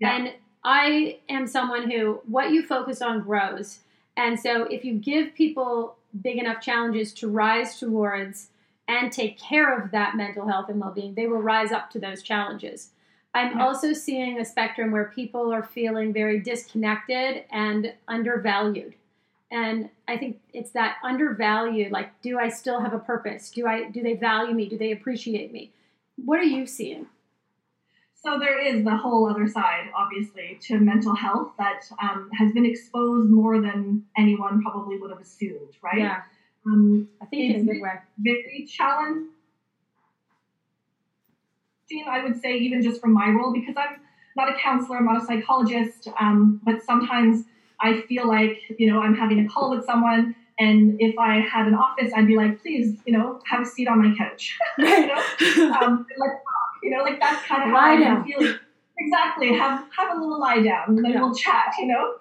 Yeah. 0.00 0.16
And 0.16 0.32
I 0.64 1.18
am 1.28 1.46
someone 1.46 1.90
who 1.90 2.20
what 2.26 2.50
you 2.50 2.66
focus 2.66 3.00
on 3.00 3.22
grows. 3.22 3.80
And 4.16 4.38
so 4.38 4.64
if 4.64 4.84
you 4.84 4.94
give 4.94 5.34
people 5.34 5.96
big 6.22 6.38
enough 6.38 6.60
challenges 6.60 7.12
to 7.14 7.28
rise 7.28 7.78
towards 7.78 8.48
and 8.88 9.12
take 9.12 9.38
care 9.38 9.76
of 9.76 9.92
that 9.92 10.16
mental 10.16 10.46
health 10.46 10.68
and 10.68 10.80
well-being, 10.80 11.14
they 11.14 11.26
will 11.26 11.40
rise 11.40 11.70
up 11.72 11.90
to 11.90 12.00
those 12.00 12.22
challenges. 12.22 12.90
I'm 13.32 13.56
yeah. 13.56 13.64
also 13.64 13.92
seeing 13.92 14.40
a 14.40 14.44
spectrum 14.44 14.90
where 14.90 15.12
people 15.14 15.52
are 15.52 15.62
feeling 15.62 16.12
very 16.12 16.40
disconnected 16.40 17.44
and 17.50 17.94
undervalued 18.08 18.94
and 19.50 19.88
i 20.08 20.16
think 20.16 20.38
it's 20.52 20.70
that 20.70 20.96
undervalued 21.04 21.90
like 21.90 22.20
do 22.22 22.38
i 22.38 22.48
still 22.48 22.80
have 22.80 22.92
a 22.92 22.98
purpose 22.98 23.50
do 23.50 23.66
i 23.66 23.88
do 23.90 24.02
they 24.02 24.14
value 24.14 24.54
me 24.54 24.68
do 24.68 24.78
they 24.78 24.92
appreciate 24.92 25.52
me 25.52 25.70
what 26.24 26.38
are 26.38 26.44
you 26.44 26.66
seeing 26.66 27.06
so 28.22 28.38
there 28.38 28.58
is 28.58 28.84
the 28.84 28.96
whole 28.96 29.28
other 29.28 29.48
side 29.48 29.90
obviously 29.96 30.58
to 30.60 30.78
mental 30.78 31.14
health 31.14 31.52
that 31.58 31.82
um, 32.02 32.30
has 32.38 32.52
been 32.52 32.66
exposed 32.66 33.30
more 33.30 33.60
than 33.60 34.04
anyone 34.16 34.62
probably 34.62 34.98
would 34.98 35.10
have 35.10 35.20
assumed 35.20 35.74
right 35.82 35.98
yeah 35.98 36.22
um, 36.66 37.08
i 37.22 37.26
think 37.26 37.54
in 37.54 37.60
a 37.62 37.64
good 37.72 37.82
way 37.82 37.92
very 38.18 38.66
challenging 38.66 39.28
I 42.08 42.22
would 42.22 42.40
say, 42.40 42.56
even 42.56 42.82
just 42.82 43.00
from 43.00 43.12
my 43.12 43.28
role, 43.30 43.52
because 43.52 43.74
I'm 43.76 44.00
not 44.36 44.48
a 44.48 44.58
counselor, 44.58 44.98
I'm 44.98 45.06
not 45.06 45.22
a 45.22 45.26
psychologist, 45.26 46.08
um, 46.20 46.60
but 46.64 46.82
sometimes 46.82 47.44
I 47.80 48.02
feel 48.02 48.28
like, 48.28 48.58
you 48.78 48.92
know, 48.92 49.00
I'm 49.00 49.14
having 49.14 49.44
a 49.44 49.48
call 49.48 49.70
with 49.70 49.84
someone. 49.84 50.34
And 50.58 50.96
if 51.00 51.18
I 51.18 51.40
had 51.40 51.66
an 51.66 51.74
office, 51.74 52.12
I'd 52.14 52.26
be 52.26 52.36
like, 52.36 52.60
please, 52.60 52.98
you 53.06 53.16
know, 53.16 53.40
have 53.46 53.62
a 53.62 53.64
seat 53.64 53.88
on 53.88 53.98
my 53.98 54.14
couch. 54.16 54.56
you 54.78 55.06
know, 55.06 55.72
um, 55.82 56.06
like, 56.18 56.30
you 56.82 56.90
know, 56.90 57.02
like 57.02 57.20
that's 57.20 57.44
kind 57.46 57.62
of 57.62 57.76
how 57.76 57.86
I'm 57.86 58.24
feeling. 58.24 58.56
Exactly. 58.98 59.56
Have 59.56 59.86
have 59.96 60.16
a 60.16 60.20
little 60.20 60.38
lie 60.38 60.62
down, 60.62 60.88
and 60.88 61.04
then 61.04 61.12
yeah. 61.12 61.20
we'll 61.20 61.34
chat. 61.34 61.74
You 61.78 61.86
know, 61.86 62.14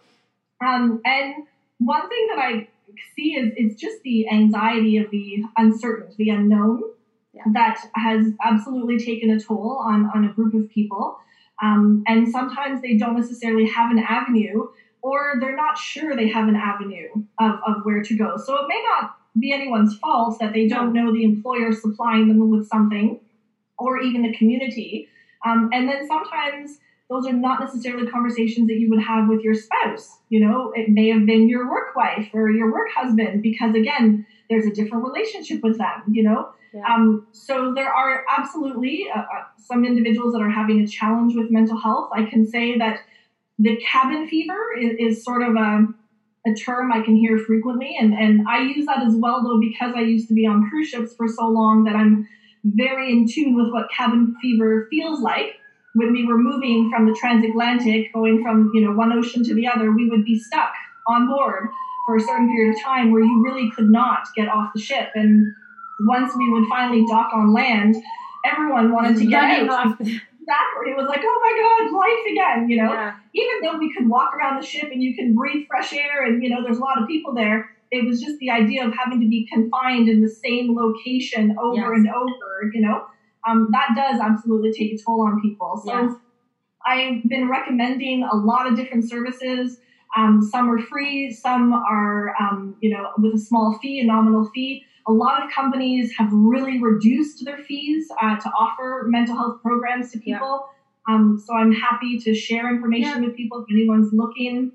um, 0.65 1.01
and 1.05 1.45
one 1.79 2.07
thing 2.07 2.27
that 2.29 2.39
I 2.39 2.67
see 3.15 3.35
is 3.35 3.53
is 3.57 3.79
just 3.79 4.01
the 4.03 4.29
anxiety 4.29 4.97
of 4.97 5.11
the 5.11 5.43
uncertain, 5.57 6.13
the 6.17 6.29
unknown, 6.29 6.83
yeah. 7.33 7.43
that 7.53 7.79
has 7.95 8.27
absolutely 8.43 8.97
taken 8.97 9.29
a 9.29 9.39
toll 9.39 9.81
on 9.85 10.09
on 10.15 10.25
a 10.25 10.33
group 10.33 10.53
of 10.53 10.69
people. 10.69 11.17
Um, 11.61 12.03
and 12.07 12.29
sometimes 12.29 12.81
they 12.81 12.95
don't 12.95 13.17
necessarily 13.17 13.67
have 13.67 13.91
an 13.91 13.99
avenue 13.99 14.67
or 15.01 15.33
they're 15.39 15.55
not 15.55 15.77
sure 15.77 16.15
they 16.15 16.29
have 16.29 16.47
an 16.47 16.55
avenue 16.55 17.09
of, 17.39 17.59
of 17.67 17.83
where 17.83 18.01
to 18.01 18.17
go. 18.17 18.37
So 18.37 18.55
it 18.55 18.67
may 18.67 18.81
not 18.87 19.15
be 19.37 19.51
anyone's 19.51 19.97
fault 19.97 20.39
that 20.39 20.53
they 20.53 20.67
don't 20.67 20.93
know 20.93 21.13
the 21.13 21.23
employer 21.23 21.71
supplying 21.71 22.27
them 22.27 22.49
with 22.49 22.67
something 22.67 23.19
or 23.79 24.01
even 24.01 24.21
the 24.21 24.33
community. 24.37 25.07
Um, 25.45 25.69
and 25.73 25.87
then 25.87 26.07
sometimes 26.07 26.79
those 27.09 27.25
are 27.25 27.33
not 27.33 27.59
necessarily 27.59 28.07
conversations 28.07 28.67
that 28.67 28.77
you 28.77 28.89
would 28.89 29.01
have 29.01 29.27
with 29.27 29.41
your 29.41 29.55
spouse. 29.55 30.19
You 30.29 30.41
know, 30.45 30.71
it 30.75 30.89
may 30.89 31.09
have 31.09 31.25
been 31.25 31.49
your 31.49 31.69
work 31.69 31.95
wife 31.95 32.29
or 32.33 32.51
your 32.51 32.71
work 32.71 32.89
husband 32.95 33.41
because, 33.41 33.73
again, 33.73 34.27
there's 34.49 34.65
a 34.65 34.71
different 34.71 35.03
relationship 35.03 35.63
with 35.63 35.77
them, 35.79 36.03
you 36.11 36.23
know? 36.23 36.49
Yeah. 36.71 36.83
Um, 36.87 37.25
so 37.31 37.73
there 37.73 37.91
are 37.91 38.25
absolutely 38.37 39.07
uh, 39.15 39.19
uh, 39.21 39.23
some 39.57 39.85
individuals 39.85 40.33
that 40.33 40.41
are 40.41 40.51
having 40.51 40.81
a 40.81 40.87
challenge 40.87 41.33
with 41.35 41.49
mental 41.49 41.79
health. 41.79 42.11
I 42.13 42.25
can 42.25 42.45
say 42.45 42.77
that 42.77 42.99
the 43.57 43.77
cabin 43.77 44.27
fever 44.27 44.77
is, 44.79 45.17
is 45.17 45.23
sort 45.23 45.41
of 45.41 45.55
a, 45.55 45.87
a 46.45 46.53
term 46.53 46.91
I 46.91 47.01
can 47.01 47.15
hear 47.15 47.39
frequently. 47.39 47.97
And, 47.99 48.13
and 48.13 48.47
I 48.47 48.61
use 48.61 48.85
that 48.85 49.01
as 49.01 49.15
well, 49.15 49.41
though, 49.41 49.59
because 49.59 49.93
I 49.95 50.01
used 50.01 50.27
to 50.27 50.35
be 50.35 50.45
on 50.45 50.69
cruise 50.69 50.89
ships 50.89 51.15
for 51.15 51.27
so 51.27 51.47
long 51.47 51.85
that 51.85 51.95
I'm 51.95 52.27
very 52.63 53.11
in 53.11 53.27
tune 53.27 53.55
with 53.55 53.71
what 53.71 53.89
cabin 53.91 54.35
fever 54.41 54.87
feels 54.89 55.19
like. 55.21 55.55
When 55.95 56.13
we 56.13 56.25
were 56.25 56.37
moving 56.37 56.91
from 56.91 57.07
the 57.07 57.17
transatlantic, 57.19 58.13
going 58.13 58.43
from 58.43 58.71
you 58.73 58.81
know 58.81 58.93
one 58.93 59.11
ocean 59.11 59.43
to 59.45 59.55
the 59.55 59.67
other, 59.67 59.91
we 59.91 60.09
would 60.09 60.23
be 60.23 60.37
stuck 60.37 60.71
on 61.07 61.27
board 61.27 61.69
for 62.05 62.15
a 62.17 62.19
certain 62.19 62.49
period 62.49 62.75
of 62.75 62.81
time 62.83 63.11
where 63.11 63.23
you 63.23 63.43
really 63.43 63.71
could 63.71 63.89
not 63.89 64.27
get 64.35 64.47
off 64.47 64.71
the 64.75 64.81
ship. 64.81 65.09
And 65.15 65.45
once 66.01 66.33
we 66.37 66.49
would 66.51 66.67
finally 66.69 67.05
dock 67.07 67.31
on 67.33 67.53
land, 67.53 67.95
everyone 68.45 68.91
wanted 68.91 69.17
to 69.17 69.25
get 69.25 69.43
out 69.43 69.97
exactly. 70.49 70.91
It 70.91 70.97
was 70.97 71.07
like, 71.07 71.21
oh 71.23 71.39
my 71.41 71.53
God, 71.61 71.97
life 71.97 72.31
again, 72.31 72.69
you 72.69 72.77
know? 72.77 72.91
Yeah. 72.91 73.15
Even 73.33 73.61
though 73.61 73.77
we 73.77 73.93
could 73.93 74.09
walk 74.09 74.33
around 74.33 74.59
the 74.59 74.65
ship 74.65 74.89
and 74.91 75.01
you 75.01 75.15
can 75.15 75.35
breathe 75.35 75.67
fresh 75.67 75.93
air 75.93 76.25
and, 76.25 76.41
you 76.43 76.49
know, 76.49 76.63
there's 76.63 76.77
a 76.77 76.81
lot 76.81 77.01
of 77.01 77.07
people 77.07 77.33
there, 77.33 77.69
it 77.91 78.05
was 78.05 78.21
just 78.21 78.37
the 78.39 78.49
idea 78.49 78.85
of 78.85 78.93
having 78.93 79.19
to 79.19 79.27
be 79.27 79.47
confined 79.51 80.09
in 80.09 80.21
the 80.21 80.29
same 80.29 80.75
location 80.75 81.55
over 81.61 81.75
yes. 81.75 81.87
and 81.87 82.09
over, 82.09 82.71
you 82.73 82.81
know? 82.81 83.03
Um, 83.47 83.69
that 83.71 83.89
does 83.95 84.19
absolutely 84.19 84.71
take 84.71 84.93
a 84.93 85.03
toll 85.03 85.21
on 85.21 85.41
people. 85.41 85.81
So 85.85 85.93
yes. 85.93 86.13
I've 86.85 87.29
been 87.29 87.49
recommending 87.49 88.27
a 88.31 88.35
lot 88.35 88.67
of 88.67 88.75
different 88.75 89.09
services. 89.09 89.79
Um, 90.17 90.47
some 90.51 90.69
are 90.69 90.79
free, 90.79 91.31
some 91.31 91.73
are, 91.73 92.35
um, 92.39 92.75
you 92.81 92.91
know, 92.91 93.11
with 93.17 93.33
a 93.35 93.39
small 93.39 93.77
fee, 93.81 93.99
a 93.99 94.05
nominal 94.05 94.49
fee. 94.53 94.83
A 95.07 95.11
lot 95.11 95.43
of 95.43 95.51
companies 95.51 96.11
have 96.17 96.29
really 96.31 96.81
reduced 96.81 97.43
their 97.45 97.57
fees 97.57 98.07
uh, 98.21 98.37
to 98.37 98.49
offer 98.49 99.05
mental 99.07 99.35
health 99.35 99.61
programs 99.63 100.11
to 100.11 100.19
people. 100.19 100.65
Yeah. 101.07 101.15
Um, 101.15 101.43
so 101.43 101.55
I'm 101.55 101.71
happy 101.71 102.19
to 102.19 102.35
share 102.35 102.69
information 102.69 103.23
yeah. 103.23 103.27
with 103.27 103.35
people 103.35 103.61
if 103.61 103.73
anyone's 103.73 104.13
looking. 104.13 104.73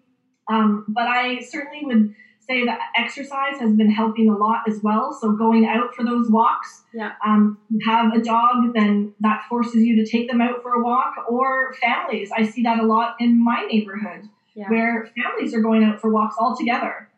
Um, 0.51 0.85
but 0.89 1.07
I 1.07 1.41
certainly 1.41 1.85
would 1.85 2.15
say 2.47 2.65
that 2.67 2.79
exercise 2.97 3.59
has 3.61 3.75
been 3.75 3.91
helping 3.91 4.29
a 4.29 4.37
lot 4.37 4.63
as 4.69 4.81
well. 4.83 5.17
So 5.19 5.33
going 5.33 5.67
out 5.67 5.95
for 5.95 6.05
those 6.05 6.31
walks. 6.31 6.83
Yeah. 6.93 7.13
Um, 7.25 7.59
have 7.87 8.13
a 8.15 8.21
dog, 8.21 8.75
then 8.75 9.15
that 9.21 9.45
forces 9.49 9.83
you 9.83 9.97
to 10.05 10.11
take 10.11 10.31
them 10.31 10.41
out 10.41 10.63
for 10.63 10.75
a 10.75 10.83
walk. 10.83 11.15
Or 11.29 11.75
families, 11.75 12.31
I 12.37 12.45
see 12.45 12.63
that 12.63 12.79
a 12.79 12.87
lot 12.87 13.17
in 13.21 13.43
my 13.43 13.67
neighborhood, 13.71 14.29
yeah. 14.55 14.69
where 14.69 15.11
families 15.17 15.55
are 15.55 15.63
going 15.63 15.85
out 15.85 16.01
for 16.01 16.11
walks 16.11 16.37
all 16.39 16.57
together. 16.57 17.09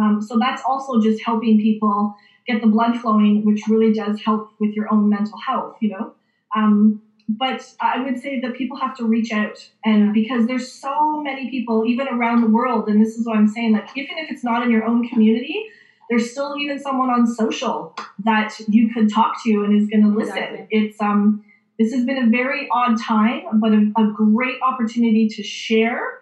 Um, 0.00 0.22
so 0.22 0.38
that's 0.38 0.62
also 0.66 1.00
just 1.00 1.22
helping 1.24 1.58
people 1.58 2.14
get 2.46 2.60
the 2.60 2.66
blood 2.66 2.96
flowing, 2.96 3.44
which 3.44 3.62
really 3.68 3.92
does 3.92 4.20
help 4.22 4.50
with 4.58 4.74
your 4.74 4.92
own 4.92 5.08
mental 5.08 5.38
health, 5.38 5.76
you 5.80 5.90
know. 5.90 6.14
Um, 6.56 7.02
but 7.38 7.64
I 7.80 8.00
would 8.02 8.20
say 8.20 8.40
that 8.40 8.54
people 8.54 8.76
have 8.78 8.96
to 8.98 9.04
reach 9.04 9.32
out, 9.32 9.68
and 9.84 10.12
because 10.12 10.46
there's 10.46 10.70
so 10.70 11.20
many 11.22 11.50
people, 11.50 11.84
even 11.86 12.08
around 12.08 12.42
the 12.42 12.48
world, 12.48 12.88
and 12.88 13.00
this 13.00 13.16
is 13.16 13.26
what 13.26 13.36
I'm 13.36 13.48
saying, 13.48 13.72
like 13.72 13.88
even 13.96 14.18
if 14.18 14.30
it's 14.30 14.44
not 14.44 14.62
in 14.62 14.70
your 14.70 14.84
own 14.84 15.08
community, 15.08 15.66
there's 16.10 16.30
still 16.30 16.56
even 16.58 16.78
someone 16.78 17.10
on 17.10 17.26
social 17.26 17.96
that 18.24 18.54
you 18.68 18.92
could 18.92 19.12
talk 19.12 19.42
to 19.44 19.64
and 19.64 19.80
is 19.80 19.88
going 19.88 20.02
to 20.02 20.08
listen. 20.08 20.36
Exactly. 20.36 20.66
It's 20.70 21.00
um, 21.00 21.44
this 21.78 21.92
has 21.94 22.04
been 22.04 22.18
a 22.18 22.28
very 22.28 22.68
odd 22.70 23.00
time, 23.00 23.60
but 23.60 23.72
a, 23.72 23.92
a 23.96 24.12
great 24.12 24.56
opportunity 24.62 25.28
to 25.28 25.42
share 25.42 26.20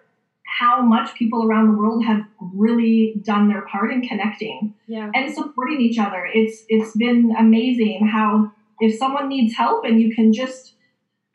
how 0.58 0.82
much 0.82 1.14
people 1.14 1.44
around 1.44 1.72
the 1.72 1.78
world 1.78 2.04
have 2.04 2.24
really 2.54 3.14
done 3.22 3.48
their 3.48 3.62
part 3.62 3.92
in 3.92 4.02
connecting 4.02 4.74
yeah. 4.86 5.10
and 5.14 5.32
supporting 5.34 5.80
each 5.80 5.98
other. 5.98 6.28
It's 6.32 6.64
it's 6.68 6.96
been 6.96 7.34
amazing 7.38 8.08
how 8.08 8.52
if 8.80 8.98
someone 8.98 9.28
needs 9.28 9.54
help 9.56 9.84
and 9.84 10.00
you 10.00 10.14
can 10.14 10.32
just 10.32 10.74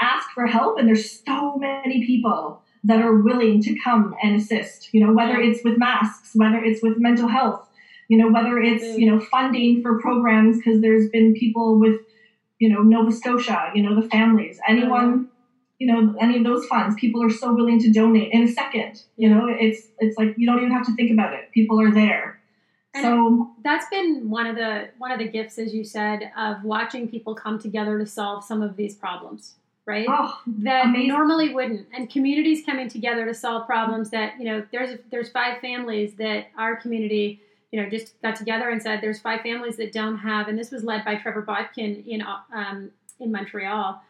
ask 0.01 0.29
for 0.31 0.45
help 0.45 0.77
and 0.77 0.87
there's 0.87 1.23
so 1.25 1.55
many 1.57 2.05
people 2.05 2.61
that 2.85 3.01
are 3.01 3.15
willing 3.15 3.61
to 3.63 3.75
come 3.83 4.15
and 4.21 4.35
assist, 4.35 4.93
you 4.93 5.05
know, 5.05 5.11
whether 5.11 5.39
it's 5.39 5.63
with 5.63 5.77
masks, 5.77 6.31
whether 6.35 6.63
it's 6.63 6.83
with 6.83 6.97
mental 6.97 7.27
health, 7.27 7.67
you 8.09 8.17
know, 8.17 8.31
whether 8.31 8.59
it's, 8.59 8.83
mm. 8.83 8.99
you 8.99 9.11
know, 9.11 9.19
funding 9.19 9.81
for 9.81 9.99
programs 9.99 10.57
because 10.57 10.81
there's 10.81 11.09
been 11.09 11.33
people 11.33 11.79
with, 11.79 11.99
you 12.59 12.69
know, 12.69 12.81
Nova 12.83 13.11
Scotia, 13.11 13.71
you 13.73 13.81
know, 13.81 13.99
the 13.99 14.07
families, 14.07 14.59
anyone 14.67 15.13
mm-hmm. 15.13 15.23
you 15.79 15.87
know 15.87 16.15
any 16.21 16.37
of 16.37 16.43
those 16.45 16.65
funds 16.67 16.95
people 16.97 17.21
are 17.21 17.29
so 17.29 17.53
willing 17.53 17.79
to 17.81 17.91
donate 17.91 18.31
in 18.31 18.43
a 18.43 18.47
second 18.47 19.03
you 19.17 19.29
know 19.29 19.47
it's 19.49 19.87
it's 19.99 20.17
like 20.17 20.33
you 20.37 20.47
don't 20.47 20.59
even 20.59 20.71
have 20.71 20.85
to 20.85 20.95
think 20.95 21.11
about 21.11 21.33
it 21.33 21.51
people 21.51 21.81
are 21.81 21.91
there. 21.91 22.39
And 22.93 23.03
so 23.03 23.49
that's 23.61 23.85
been 23.89 24.29
one 24.29 24.47
of 24.47 24.55
the 24.55 24.89
one 24.99 25.11
of 25.11 25.19
the 25.19 25.27
gifts 25.27 25.57
as 25.57 25.73
you 25.73 25.83
said 25.83 26.31
of 26.37 26.63
watching 26.63 27.09
people 27.09 27.35
come 27.35 27.59
together 27.59 27.99
to 27.99 28.05
solve 28.05 28.45
some 28.45 28.61
of 28.61 28.77
these 28.77 28.95
problems 28.95 29.55
right 29.85 30.07
oh, 30.09 30.39
that 30.47 30.85
amazing. 30.85 31.07
normally 31.07 31.53
wouldn't 31.53 31.87
and 31.93 32.09
communities 32.09 32.65
coming 32.65 32.89
together 32.89 33.25
to 33.25 33.33
solve 33.33 33.65
problems 33.65 34.09
that 34.09 34.33
you 34.39 34.45
know 34.45 34.63
there's 34.71 34.99
there's 35.11 35.29
five 35.29 35.59
families 35.59 36.13
that 36.15 36.47
our 36.57 36.75
community 36.75 37.39
you 37.71 37.81
know 37.81 37.89
just 37.89 38.19
got 38.21 38.35
together 38.35 38.69
and 38.69 38.81
said 38.81 38.99
there's 39.01 39.19
five 39.19 39.41
families 39.41 39.77
that 39.77 39.91
don't 39.91 40.17
have 40.17 40.47
and 40.47 40.57
this 40.57 40.71
was 40.71 40.83
led 40.83 41.03
by 41.05 41.15
trevor 41.15 41.41
Bodkin 41.41 42.03
in 42.07 42.23
um, 42.53 42.91
in 43.19 43.31
montreal 43.31 44.01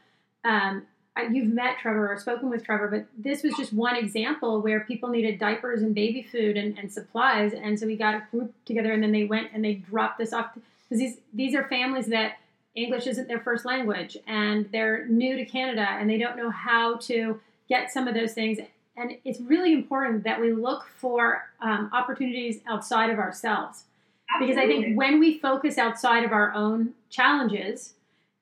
um, 0.43 0.85
you've 1.31 1.51
met 1.51 1.77
Trevor 1.79 2.11
or 2.11 2.19
spoken 2.19 2.49
with 2.49 2.63
Trevor, 2.63 2.87
but 2.87 3.05
this 3.17 3.43
was 3.43 3.53
just 3.55 3.73
one 3.73 3.95
example 3.95 4.61
where 4.61 4.81
people 4.81 5.09
needed 5.09 5.39
diapers 5.39 5.81
and 5.81 5.95
baby 5.95 6.21
food 6.21 6.57
and, 6.57 6.77
and 6.77 6.91
supplies. 6.91 7.53
And 7.53 7.79
so 7.79 7.87
we 7.87 7.95
got 7.95 8.15
a 8.15 8.23
group 8.31 8.53
together 8.65 8.91
and 8.91 9.01
then 9.01 9.11
they 9.11 9.23
went 9.23 9.49
and 9.53 9.63
they 9.63 9.75
dropped 9.75 10.17
this 10.17 10.33
off 10.33 10.53
because 10.53 10.99
these, 10.99 11.17
these 11.33 11.55
are 11.55 11.67
families 11.67 12.07
that 12.07 12.33
English 12.75 13.07
isn't 13.07 13.27
their 13.27 13.39
first 13.39 13.65
language 13.65 14.17
and 14.27 14.69
they're 14.71 15.07
new 15.07 15.35
to 15.35 15.45
Canada 15.45 15.87
and 15.89 16.09
they 16.09 16.17
don't 16.17 16.37
know 16.37 16.49
how 16.49 16.97
to 16.97 17.39
get 17.69 17.91
some 17.91 18.07
of 18.07 18.13
those 18.13 18.33
things. 18.33 18.59
And 18.97 19.17
it's 19.23 19.39
really 19.41 19.73
important 19.73 20.23
that 20.23 20.39
we 20.39 20.53
look 20.53 20.85
for 20.97 21.49
um, 21.61 21.89
opportunities 21.93 22.59
outside 22.67 23.09
of 23.09 23.19
ourselves. 23.19 23.85
Absolutely. 24.33 24.55
Because 24.55 24.63
I 24.63 24.67
think 24.67 24.97
when 24.97 25.19
we 25.19 25.39
focus 25.39 25.77
outside 25.77 26.23
of 26.23 26.31
our 26.31 26.53
own 26.53 26.93
challenges, 27.09 27.93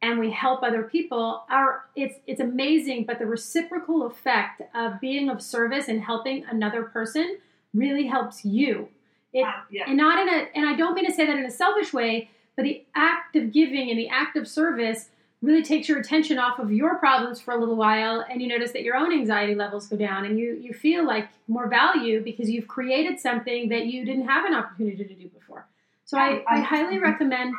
and 0.03 0.19
we 0.19 0.29
help 0.29 0.61
other 0.61 0.83
people 0.83 1.43
our 1.49 1.85
it's 1.95 2.15
it's 2.27 2.41
amazing 2.41 3.05
but 3.05 3.17
the 3.17 3.25
reciprocal 3.25 4.05
effect 4.05 4.61
of 4.75 4.99
being 4.99 5.29
of 5.29 5.41
service 5.41 5.87
and 5.87 6.01
helping 6.01 6.43
another 6.51 6.83
person 6.83 7.37
really 7.73 8.05
helps 8.05 8.45
you 8.45 8.89
it, 9.31 9.45
yeah. 9.71 9.85
and 9.87 9.97
not 9.97 10.19
in 10.19 10.31
a 10.31 10.47
and 10.53 10.67
i 10.67 10.75
don't 10.75 10.93
mean 10.93 11.05
to 11.05 11.13
say 11.13 11.25
that 11.25 11.37
in 11.37 11.45
a 11.45 11.51
selfish 11.51 11.93
way 11.93 12.29
but 12.55 12.63
the 12.63 12.83
act 12.95 13.35
of 13.35 13.51
giving 13.51 13.89
and 13.89 13.97
the 13.99 14.09
act 14.09 14.37
of 14.37 14.47
service 14.47 15.09
really 15.43 15.61
takes 15.61 15.89
your 15.89 15.99
attention 15.99 16.39
off 16.39 16.57
of 16.57 16.71
your 16.71 16.95
problems 16.95 17.41
for 17.41 17.53
a 17.53 17.57
little 17.57 17.75
while 17.75 18.25
and 18.29 18.41
you 18.41 18.47
notice 18.47 18.71
that 18.71 18.83
your 18.83 18.95
own 18.95 19.11
anxiety 19.11 19.53
levels 19.53 19.87
go 19.87 19.97
down 19.97 20.25
and 20.25 20.39
you 20.39 20.53
you 20.53 20.73
feel 20.73 21.05
like 21.05 21.27
more 21.47 21.67
value 21.67 22.23
because 22.23 22.49
you've 22.49 22.67
created 22.67 23.19
something 23.19 23.67
that 23.67 23.85
you 23.85 24.05
didn't 24.05 24.25
have 24.25 24.45
an 24.45 24.53
opportunity 24.53 25.03
to 25.03 25.13
do 25.13 25.27
before. 25.27 25.67
So 26.05 26.17
i, 26.17 26.43
I, 26.47 26.61
highly 26.61 26.97
recommend 26.97 27.53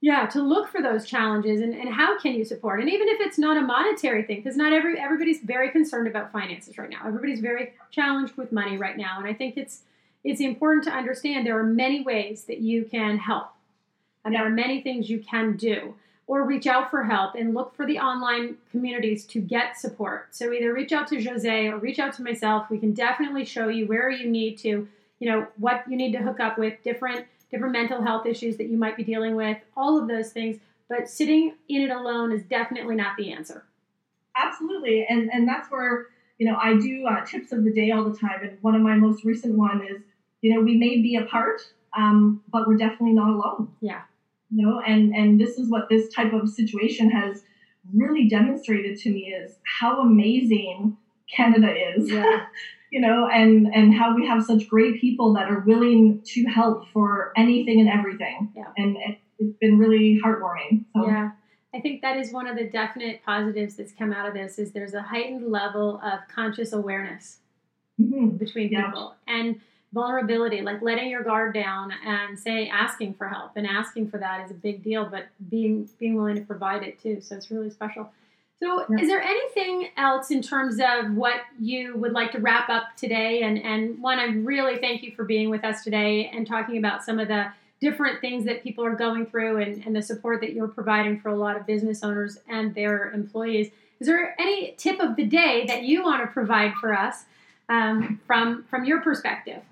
yeah 0.00 0.26
to 0.26 0.42
look 0.42 0.68
for 0.68 0.82
those 0.82 1.06
challenges 1.06 1.60
and, 1.60 1.74
and 1.74 1.88
how 1.88 2.18
can 2.18 2.34
you 2.34 2.44
support? 2.44 2.80
And 2.80 2.90
even 2.90 3.08
if 3.08 3.20
it's 3.20 3.38
not 3.38 3.56
a 3.56 3.62
monetary 3.62 4.22
thing 4.24 4.36
because 4.36 4.56
not 4.56 4.74
every 4.74 5.00
everybody's 5.00 5.40
very 5.40 5.70
concerned 5.70 6.08
about 6.08 6.30
finances 6.30 6.76
right 6.76 6.90
now. 6.90 7.00
Everybody's 7.06 7.40
very 7.40 7.72
challenged 7.90 8.36
with 8.36 8.52
money 8.52 8.76
right 8.76 8.98
now 8.98 9.16
and 9.18 9.26
i 9.26 9.32
think 9.32 9.56
it's 9.56 9.80
it's 10.24 10.40
important 10.42 10.84
to 10.84 10.90
understand 10.90 11.46
there 11.46 11.58
are 11.58 11.64
many 11.64 12.02
ways 12.02 12.44
that 12.44 12.58
you 12.58 12.84
can 12.84 13.16
help 13.16 13.48
and 14.28 14.34
there 14.34 14.46
are 14.46 14.50
many 14.50 14.82
things 14.82 15.08
you 15.08 15.20
can 15.20 15.56
do 15.56 15.94
or 16.26 16.44
reach 16.44 16.66
out 16.66 16.90
for 16.90 17.02
help 17.04 17.34
and 17.34 17.54
look 17.54 17.74
for 17.74 17.86
the 17.86 17.98
online 17.98 18.58
communities 18.70 19.24
to 19.24 19.40
get 19.40 19.78
support. 19.78 20.26
So 20.32 20.52
either 20.52 20.74
reach 20.74 20.92
out 20.92 21.08
to 21.08 21.24
Jose 21.24 21.68
or 21.68 21.78
reach 21.78 21.98
out 21.98 22.12
to 22.16 22.22
myself. 22.22 22.66
We 22.68 22.76
can 22.76 22.92
definitely 22.92 23.46
show 23.46 23.68
you 23.68 23.86
where 23.86 24.10
you 24.10 24.28
need 24.28 24.58
to, 24.58 24.86
you 25.18 25.30
know, 25.30 25.46
what 25.56 25.84
you 25.88 25.96
need 25.96 26.12
to 26.12 26.18
hook 26.18 26.40
up 26.40 26.58
with, 26.58 26.74
different 26.84 27.24
different 27.50 27.72
mental 27.72 28.02
health 28.02 28.26
issues 28.26 28.58
that 28.58 28.68
you 28.68 28.76
might 28.76 28.98
be 28.98 29.02
dealing 29.02 29.34
with, 29.34 29.56
all 29.74 29.98
of 29.98 30.06
those 30.06 30.30
things. 30.30 30.58
But 30.90 31.08
sitting 31.08 31.54
in 31.70 31.80
it 31.80 31.90
alone 31.90 32.30
is 32.30 32.42
definitely 32.42 32.96
not 32.96 33.16
the 33.16 33.32
answer. 33.32 33.64
Absolutely, 34.36 35.06
and 35.08 35.30
and 35.32 35.48
that's 35.48 35.70
where 35.70 36.08
you 36.36 36.44
know 36.44 36.58
I 36.62 36.74
do 36.74 37.06
uh, 37.06 37.24
tips 37.24 37.52
of 37.52 37.64
the 37.64 37.72
day 37.72 37.90
all 37.92 38.04
the 38.04 38.14
time, 38.16 38.40
and 38.42 38.58
one 38.60 38.74
of 38.74 38.82
my 38.82 38.96
most 38.96 39.24
recent 39.24 39.54
one 39.54 39.80
is 39.80 40.02
you 40.42 40.52
know 40.52 40.60
we 40.60 40.76
may 40.76 41.00
be 41.00 41.16
apart, 41.16 41.62
um, 41.96 42.42
but 42.52 42.68
we're 42.68 42.76
definitely 42.76 43.14
not 43.14 43.30
alone. 43.30 43.72
Yeah 43.80 44.02
you 44.50 44.66
know 44.66 44.80
and 44.86 45.14
and 45.14 45.40
this 45.40 45.58
is 45.58 45.68
what 45.68 45.88
this 45.88 46.12
type 46.12 46.32
of 46.32 46.48
situation 46.48 47.10
has 47.10 47.42
really 47.94 48.28
demonstrated 48.28 48.98
to 48.98 49.10
me 49.10 49.34
is 49.34 49.56
how 49.80 50.00
amazing 50.00 50.96
canada 51.34 51.74
is 51.96 52.10
yeah. 52.10 52.46
you 52.90 53.00
know 53.00 53.28
and 53.28 53.66
and 53.74 53.94
how 53.94 54.14
we 54.14 54.26
have 54.26 54.42
such 54.42 54.68
great 54.68 55.00
people 55.00 55.34
that 55.34 55.50
are 55.50 55.60
willing 55.60 56.20
to 56.24 56.44
help 56.44 56.88
for 56.88 57.32
anything 57.36 57.80
and 57.80 57.88
everything 57.88 58.50
yeah. 58.56 58.64
and 58.76 58.96
it, 58.96 59.18
has 59.40 59.52
been 59.60 59.78
really 59.78 60.20
heartwarming 60.24 60.84
so. 60.96 61.06
yeah 61.06 61.30
i 61.74 61.80
think 61.80 62.02
that 62.02 62.16
is 62.16 62.32
one 62.32 62.46
of 62.46 62.56
the 62.56 62.68
definite 62.68 63.22
positives 63.24 63.76
that's 63.76 63.92
come 63.92 64.12
out 64.12 64.26
of 64.26 64.34
this 64.34 64.58
is 64.58 64.72
there's 64.72 64.94
a 64.94 65.02
heightened 65.02 65.46
level 65.50 66.00
of 66.02 66.20
conscious 66.34 66.72
awareness 66.72 67.38
mm-hmm. 68.00 68.36
between 68.36 68.68
people 68.68 69.14
yeah. 69.28 69.34
and 69.34 69.60
vulnerability, 69.92 70.60
like 70.60 70.82
letting 70.82 71.08
your 71.08 71.22
guard 71.22 71.54
down 71.54 71.92
and 72.04 72.38
say 72.38 72.68
asking 72.68 73.14
for 73.14 73.28
help 73.28 73.52
and 73.56 73.66
asking 73.66 74.10
for 74.10 74.18
that 74.18 74.44
is 74.44 74.50
a 74.50 74.54
big 74.54 74.82
deal, 74.82 75.06
but 75.06 75.26
being 75.48 75.88
being 75.98 76.14
willing 76.14 76.36
to 76.36 76.42
provide 76.42 76.82
it 76.82 77.00
too. 77.02 77.20
So 77.20 77.36
it's 77.36 77.50
really 77.50 77.70
special. 77.70 78.10
So 78.60 78.84
yeah. 78.90 79.00
is 79.00 79.08
there 79.08 79.22
anything 79.22 79.88
else 79.96 80.30
in 80.30 80.42
terms 80.42 80.80
of 80.80 81.12
what 81.12 81.42
you 81.60 81.96
would 81.96 82.12
like 82.12 82.32
to 82.32 82.38
wrap 82.38 82.68
up 82.68 82.96
today? 82.96 83.42
And 83.42 83.58
and 83.62 84.00
one, 84.02 84.18
I 84.18 84.26
really 84.26 84.78
thank 84.78 85.02
you 85.02 85.12
for 85.14 85.24
being 85.24 85.48
with 85.48 85.64
us 85.64 85.84
today 85.84 86.30
and 86.32 86.46
talking 86.46 86.76
about 86.76 87.04
some 87.04 87.18
of 87.18 87.28
the 87.28 87.46
different 87.80 88.20
things 88.20 88.44
that 88.44 88.62
people 88.62 88.84
are 88.84 88.96
going 88.96 89.24
through 89.24 89.62
and, 89.62 89.86
and 89.86 89.94
the 89.94 90.02
support 90.02 90.40
that 90.40 90.52
you're 90.52 90.68
providing 90.68 91.20
for 91.20 91.28
a 91.28 91.36
lot 91.36 91.56
of 91.56 91.64
business 91.64 92.02
owners 92.02 92.38
and 92.48 92.74
their 92.74 93.12
employees. 93.12 93.70
Is 94.00 94.08
there 94.08 94.34
any 94.40 94.74
tip 94.76 94.98
of 95.00 95.14
the 95.14 95.24
day 95.24 95.64
that 95.66 95.84
you 95.84 96.02
want 96.02 96.22
to 96.22 96.26
provide 96.26 96.74
for 96.80 96.92
us 96.92 97.24
um, 97.68 98.20
from 98.26 98.64
from 98.64 98.84
your 98.84 99.00
perspective? 99.00 99.62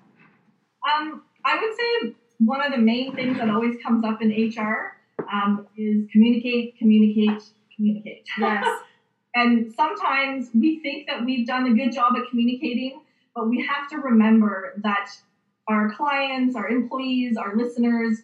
Um, 0.86 1.22
I 1.44 1.58
would 1.60 1.76
say 1.76 2.16
one 2.38 2.62
of 2.62 2.72
the 2.72 2.78
main 2.78 3.14
things 3.14 3.38
that 3.38 3.48
always 3.50 3.76
comes 3.82 4.04
up 4.04 4.20
in 4.20 4.30
HR 4.30 4.96
um, 5.32 5.66
is 5.76 6.04
communicate, 6.12 6.76
communicate, 6.78 7.42
communicate. 7.74 8.26
Yes. 8.38 8.66
and 9.34 9.72
sometimes 9.72 10.50
we 10.54 10.80
think 10.80 11.06
that 11.06 11.24
we've 11.24 11.46
done 11.46 11.66
a 11.66 11.74
good 11.74 11.92
job 11.92 12.14
at 12.16 12.22
communicating, 12.30 13.00
but 13.34 13.48
we 13.48 13.64
have 13.66 13.88
to 13.90 13.96
remember 13.96 14.74
that 14.82 15.10
our 15.68 15.90
clients, 15.90 16.54
our 16.54 16.68
employees, 16.68 17.36
our 17.36 17.56
listeners, 17.56 18.22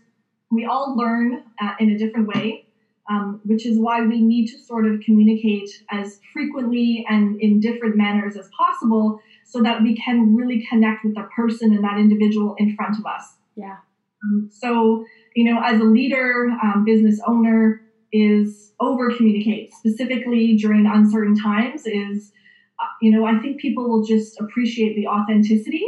we 0.51 0.64
all 0.64 0.96
learn 0.96 1.44
uh, 1.61 1.72
in 1.81 1.90
a 1.90 1.98
different 1.98 2.29
way. 2.29 2.66
Um, 3.11 3.40
which 3.42 3.66
is 3.66 3.81
why 3.81 4.03
we 4.03 4.22
need 4.22 4.46
to 4.46 4.59
sort 4.61 4.87
of 4.87 5.01
communicate 5.01 5.68
as 5.90 6.20
frequently 6.33 7.05
and 7.09 7.35
in 7.40 7.59
different 7.59 7.96
manners 7.96 8.37
as 8.37 8.48
possible 8.57 9.18
so 9.53 9.62
that 9.62 9.83
we 9.83 9.95
can 9.95 10.35
really 10.35 10.67
connect 10.69 11.05
with 11.05 11.15
the 11.15 11.29
person 11.37 11.75
and 11.75 11.85
that 11.85 11.99
individual 11.99 12.55
in 12.59 12.75
front 12.75 12.99
of 12.99 13.05
us. 13.05 13.35
Yeah. 13.55 13.77
Um, 14.25 14.49
so, 14.51 15.05
you 15.37 15.45
know, 15.45 15.61
as 15.62 15.79
a 15.79 15.85
leader, 15.85 16.49
um, 16.62 16.85
business 16.87 17.21
owner, 17.27 17.83
is 18.15 18.73
over 18.81 19.15
communicate, 19.15 19.73
specifically 19.75 20.57
during 20.57 20.87
uncertain 20.87 21.35
times, 21.35 21.87
is, 21.87 22.33
uh, 22.81 22.87
you 23.01 23.11
know, 23.11 23.27
I 23.27 23.38
think 23.41 23.61
people 23.61 23.88
will 23.88 24.05
just 24.05 24.41
appreciate 24.41 24.97
the 24.97 25.07
authenticity. 25.07 25.87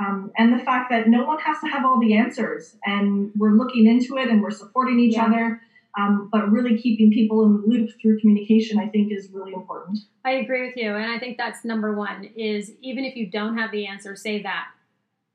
Um, 0.00 0.32
and 0.38 0.58
the 0.58 0.64
fact 0.64 0.90
that 0.90 1.08
no 1.08 1.24
one 1.24 1.38
has 1.40 1.58
to 1.60 1.66
have 1.66 1.84
all 1.84 2.00
the 2.00 2.16
answers 2.16 2.76
and 2.86 3.30
we're 3.36 3.52
looking 3.52 3.86
into 3.86 4.16
it 4.16 4.28
and 4.30 4.42
we're 4.42 4.50
supporting 4.50 4.98
each 4.98 5.16
yeah. 5.16 5.26
other 5.26 5.60
um, 5.98 6.28
but 6.32 6.50
really 6.50 6.78
keeping 6.78 7.10
people 7.10 7.44
in 7.44 7.52
the 7.52 7.66
loop 7.66 7.90
through 8.00 8.18
communication, 8.20 8.78
I 8.78 8.88
think, 8.88 9.12
is 9.12 9.28
really 9.30 9.52
important. 9.52 9.98
I 10.24 10.32
agree 10.32 10.66
with 10.66 10.76
you, 10.76 10.94
and 10.94 11.10
I 11.10 11.18
think 11.18 11.36
that's 11.36 11.64
number 11.64 11.94
one. 11.94 12.24
Is 12.36 12.72
even 12.80 13.04
if 13.04 13.14
you 13.14 13.30
don't 13.30 13.58
have 13.58 13.70
the 13.70 13.86
answer, 13.86 14.16
say 14.16 14.42
that. 14.42 14.68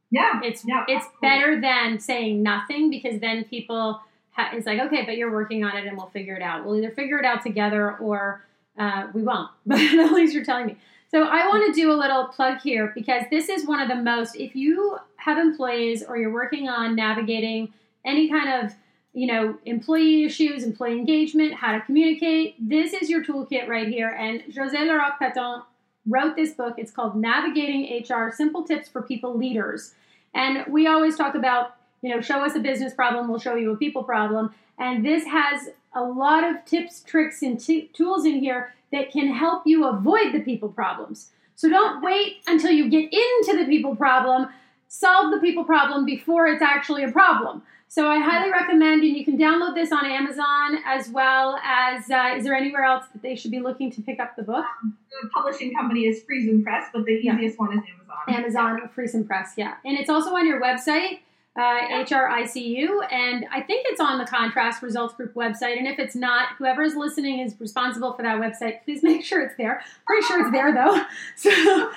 Yeah, 0.10 0.40
it's 0.44 0.64
yeah, 0.66 0.86
it's 0.88 1.06
better 1.22 1.62
than 1.62 2.00
saying 2.00 2.42
nothing 2.42 2.90
because 2.90 3.20
then 3.20 3.44
people 3.44 4.02
ha- 4.32 4.50
it's 4.54 4.66
like 4.66 4.80
okay, 4.80 5.04
but 5.06 5.18
you're 5.18 5.32
working 5.32 5.64
on 5.64 5.78
it, 5.78 5.86
and 5.86 5.96
we'll 5.96 6.10
figure 6.10 6.36
it 6.36 6.42
out. 6.42 6.66
We'll 6.66 6.78
either 6.78 6.92
figure 6.92 7.20
it 7.20 7.26
out 7.26 7.44
together 7.44 7.96
or 7.98 8.44
uh, 8.80 9.08
we 9.14 9.22
won't. 9.22 9.50
But 9.66 9.80
at 9.80 10.12
least 10.12 10.34
you're 10.34 10.46
telling 10.46 10.68
me. 10.68 10.78
So 11.10 11.24
I 11.24 11.48
want 11.48 11.74
to 11.74 11.80
do 11.80 11.92
a 11.92 11.96
little 11.96 12.26
plug 12.26 12.60
here 12.62 12.92
because 12.94 13.24
this 13.30 13.48
is 13.48 13.66
one 13.66 13.80
of 13.80 13.90
the 13.90 13.96
most. 13.96 14.36
If 14.36 14.56
you 14.56 14.98
have 15.18 15.38
employees 15.38 16.04
or 16.04 16.18
you're 16.18 16.34
working 16.34 16.68
on 16.68 16.96
navigating 16.96 17.74
any 18.06 18.30
kind 18.30 18.66
of 18.66 18.74
you 19.18 19.26
know, 19.26 19.58
employee 19.66 20.26
issues, 20.26 20.64
employee 20.64 20.92
engagement, 20.92 21.52
how 21.56 21.72
to 21.72 21.82
communicate. 21.82 22.56
This 22.60 22.94
is 22.94 23.10
your 23.10 23.26
toolkit 23.26 23.68
right 23.68 23.88
here. 23.88 24.10
And 24.10 24.44
Jose 24.56 24.78
Larocque 24.78 25.18
Paton 25.18 25.64
wrote 26.06 26.36
this 26.36 26.54
book. 26.54 26.76
It's 26.78 26.92
called 26.92 27.16
Navigating 27.16 28.06
HR 28.08 28.32
Simple 28.32 28.64
Tips 28.64 28.88
for 28.88 29.02
People 29.02 29.36
Leaders. 29.36 29.96
And 30.36 30.72
we 30.72 30.86
always 30.86 31.16
talk 31.16 31.34
about, 31.34 31.78
you 32.04 32.14
know, 32.14 32.22
show 32.22 32.46
us 32.46 32.56
a 32.56 32.60
business 32.60 32.94
problem, 32.94 33.28
we'll 33.28 33.40
show 33.40 33.56
you 33.56 33.72
a 33.72 33.76
people 33.76 34.04
problem. 34.04 34.54
And 34.78 35.04
this 35.04 35.26
has 35.26 35.70
a 35.96 36.04
lot 36.04 36.44
of 36.44 36.64
tips, 36.66 37.02
tricks, 37.02 37.42
and 37.42 37.60
t- 37.60 37.90
tools 37.94 38.24
in 38.24 38.36
here 38.36 38.76
that 38.92 39.12
can 39.12 39.34
help 39.34 39.64
you 39.66 39.88
avoid 39.88 40.32
the 40.32 40.42
people 40.42 40.70
problems. 40.70 41.32
So 41.56 41.70
don't 41.70 42.04
wait 42.04 42.44
until 42.46 42.70
you 42.70 42.88
get 42.88 43.12
into 43.12 43.58
the 43.58 43.66
people 43.66 43.96
problem. 43.96 44.50
Solve 44.88 45.32
the 45.32 45.40
people 45.40 45.64
problem 45.64 46.06
before 46.06 46.48
it's 46.48 46.62
actually 46.62 47.04
a 47.04 47.12
problem. 47.12 47.62
So 47.90 48.10
I 48.10 48.20
highly 48.20 48.52
recommend, 48.52 49.04
and 49.04 49.16
you 49.16 49.24
can 49.24 49.38
download 49.38 49.74
this 49.74 49.92
on 49.94 50.06
Amazon 50.06 50.80
as 50.86 51.10
well 51.10 51.58
as. 51.64 52.10
Uh, 52.12 52.36
is 52.36 52.44
there 52.44 52.54
anywhere 52.54 52.84
else 52.84 53.06
that 53.14 53.22
they 53.22 53.36
should 53.36 53.52
be 53.52 53.60
looking 53.60 53.92
to 53.92 54.02
pick 54.02 54.20
up 54.20 54.36
the 54.36 54.44
book? 54.44 54.66
The 54.84 55.30
publishing 55.34 55.74
company 55.74 56.02
is 56.02 56.22
Friesen 56.30 56.64
Press, 56.64 56.90
but 56.94 57.06
the 57.06 57.12
easiest 57.12 57.58
yeah. 57.58 57.66
one 57.66 57.78
is 57.78 57.84
Amazon. 58.28 58.36
Amazon, 58.36 58.80
yeah. 58.82 58.90
Friesen 58.90 59.26
Press, 59.26 59.54
yeah, 59.56 59.76
and 59.86 59.98
it's 59.98 60.10
also 60.10 60.36
on 60.36 60.46
your 60.46 60.62
website. 60.62 61.20
Uh, 61.58 61.82
yeah. 61.90 62.06
HRICU, 62.06 63.12
and 63.12 63.48
I 63.52 63.62
think 63.62 63.88
it's 63.90 64.00
on 64.00 64.20
the 64.20 64.26
Contrast 64.26 64.84
Results 64.84 65.16
Group 65.16 65.34
website. 65.34 65.80
And 65.80 65.88
if 65.88 65.98
it's 65.98 66.14
not, 66.14 66.50
whoever 66.60 66.84
is 66.84 66.96
listening 66.96 67.40
is 67.40 67.56
responsible 67.60 68.14
for 68.14 68.22
that 68.22 68.40
website. 68.40 68.84
Please 68.86 69.02
make 69.02 69.26
sure 69.26 69.42
it's 69.42 69.56
there. 69.58 69.82
Pretty 70.06 70.28
sure 70.28 70.42
it's 70.42 70.52
there 70.52 70.72
though. 70.72 71.02
So, 71.36 71.92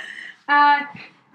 uh, 0.49 0.79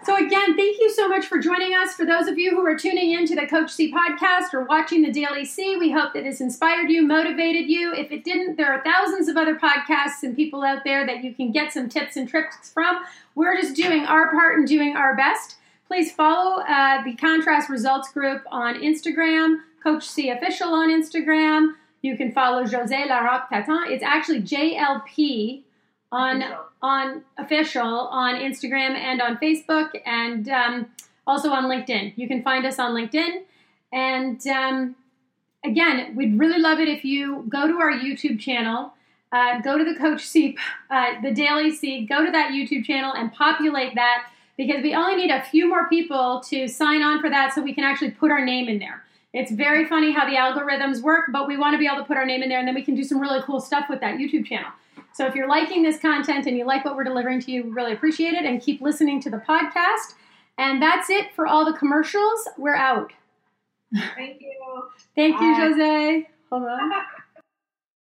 so, 0.04 0.16
again, 0.18 0.56
thank 0.56 0.80
you 0.80 0.92
so 0.92 1.08
much 1.08 1.26
for 1.26 1.40
joining 1.40 1.74
us. 1.74 1.94
For 1.94 2.06
those 2.06 2.28
of 2.28 2.38
you 2.38 2.52
who 2.52 2.64
are 2.66 2.78
tuning 2.78 3.14
in 3.14 3.26
to 3.26 3.36
the 3.36 3.48
Coach 3.48 3.72
C 3.72 3.92
podcast 3.92 4.54
or 4.54 4.64
watching 4.64 5.02
the 5.02 5.12
Daily 5.12 5.46
C, 5.46 5.78
we 5.78 5.92
hope 5.92 6.14
that 6.14 6.24
this 6.24 6.42
inspired 6.42 6.92
you, 6.92 7.02
motivated 7.02 7.68
you. 7.68 7.92
If 7.92 8.12
it 8.12 8.24
didn't, 8.24 8.56
there 8.56 8.72
are 8.72 8.84
thousands 8.84 9.30
of 9.30 9.36
other 9.36 9.56
podcasts 9.56 10.22
and 10.22 10.36
people 10.36 10.64
out 10.64 10.84
there 10.84 11.08
that 11.08 11.24
you 11.24 11.34
can 11.34 11.52
get 11.52 11.74
some 11.74 11.90
tips 11.90 12.18
and 12.18 12.30
tricks 12.30 12.70
from. 12.70 13.04
We're 13.34 13.60
just 13.60 13.76
doing 13.76 14.06
our 14.06 14.32
part 14.32 14.60
and 14.60 14.68
doing 14.68 14.96
our 14.96 15.16
best. 15.16 15.56
Please 15.88 16.12
follow 16.12 16.62
uh, 16.62 17.04
the 17.04 17.16
Contrast 17.16 17.70
Results 17.70 18.12
Group 18.12 18.44
on 18.52 18.76
Instagram, 18.76 19.58
Coach 19.82 20.08
C 20.08 20.30
Official 20.30 20.70
on 20.70 20.90
Instagram. 20.90 21.74
You 22.04 22.16
can 22.16 22.32
follow 22.32 22.68
Jose 22.68 23.06
Larocque 23.10 23.50
Paton. 23.50 23.86
It's 23.90 24.04
actually 24.04 24.42
JLP 24.42 25.64
on 26.16 26.44
on 26.82 27.24
official 27.38 28.08
on 28.24 28.36
Instagram 28.36 28.92
and 28.96 29.22
on 29.22 29.38
Facebook 29.38 29.90
and 30.06 30.48
um, 30.50 30.88
also 31.28 31.50
on 31.50 31.66
LinkedIn. 31.66 32.14
You 32.16 32.28
can 32.28 32.42
find 32.42 32.66
us 32.66 32.80
on 32.80 32.92
LinkedIn. 32.94 33.44
And 33.92 34.46
um, 34.48 34.96
again, 35.64 36.16
we'd 36.16 36.40
really 36.40 36.60
love 36.60 36.80
it 36.80 36.88
if 36.88 37.04
you 37.04 37.46
go 37.50 37.68
to 37.68 37.74
our 37.80 37.92
YouTube 37.92 38.40
channel, 38.40 38.94
uh, 39.32 39.60
go 39.60 39.78
to 39.78 39.84
the 39.84 39.96
Coach 39.96 40.26
C, 40.26 40.58
uh, 40.90 41.20
the 41.22 41.32
Daily 41.32 41.76
C, 41.76 42.06
go 42.06 42.26
to 42.26 42.32
that 42.32 42.52
YouTube 42.52 42.86
channel 42.86 43.14
and 43.14 43.34
populate 43.34 43.96
that 43.96 44.30
because 44.58 44.82
we 44.82 44.96
only 44.96 45.16
need 45.16 45.32
a 45.32 45.44
few 45.44 45.68
more 45.68 45.90
people 45.90 46.42
to 46.48 46.68
sign 46.70 47.02
on 47.02 47.20
for 47.20 47.30
that 47.30 47.54
so 47.54 47.62
we 47.62 47.74
can 47.74 47.84
actually 47.84 48.12
put 48.12 48.32
our 48.32 48.44
name 48.44 48.70
in 48.70 48.80
there. 48.80 49.04
It's 49.34 49.52
very 49.52 49.86
funny 49.86 50.14
how 50.14 50.26
the 50.30 50.38
algorithms 50.38 51.02
work, 51.02 51.26
but 51.34 51.46
we 51.46 51.58
want 51.58 51.74
to 51.74 51.78
be 51.78 51.88
able 51.88 51.98
to 51.98 52.06
put 52.06 52.16
our 52.16 52.26
name 52.26 52.42
in 52.42 52.48
there 52.48 52.60
and 52.60 52.68
then 52.68 52.76
we 52.76 52.84
can 52.84 52.96
do 52.96 53.04
some 53.04 53.20
really 53.20 53.42
cool 53.42 53.60
stuff 53.60 53.88
with 53.90 54.00
that 54.00 54.18
YouTube 54.18 54.46
channel. 54.46 54.72
So 55.16 55.26
if 55.26 55.34
you're 55.34 55.48
liking 55.48 55.82
this 55.82 55.98
content 55.98 56.46
and 56.46 56.58
you 56.58 56.66
like 56.66 56.84
what 56.84 56.98
we're 56.98 57.06
delivering 57.06 57.40
to 57.44 57.50
you, 57.50 57.64
we 57.64 57.70
really 57.70 57.94
appreciate 57.94 58.34
it 58.34 58.44
and 58.44 58.62
keep 58.62 58.82
listening 58.82 59.22
to 59.22 59.30
the 59.30 59.38
podcast. 59.38 60.16
And 60.58 60.82
that's 60.82 61.10
it 61.10 61.34
for 61.34 61.48
all 61.48 61.64
the 61.64 61.78
commercials. 61.78 62.50
We're 62.58 62.76
out. 62.76 63.14
Thank 63.94 64.42
you. 64.42 64.84
Thank 65.16 65.40
you, 65.40 65.56
Jose. 65.56 66.28
Hold 66.50 66.64
on. 66.64 66.92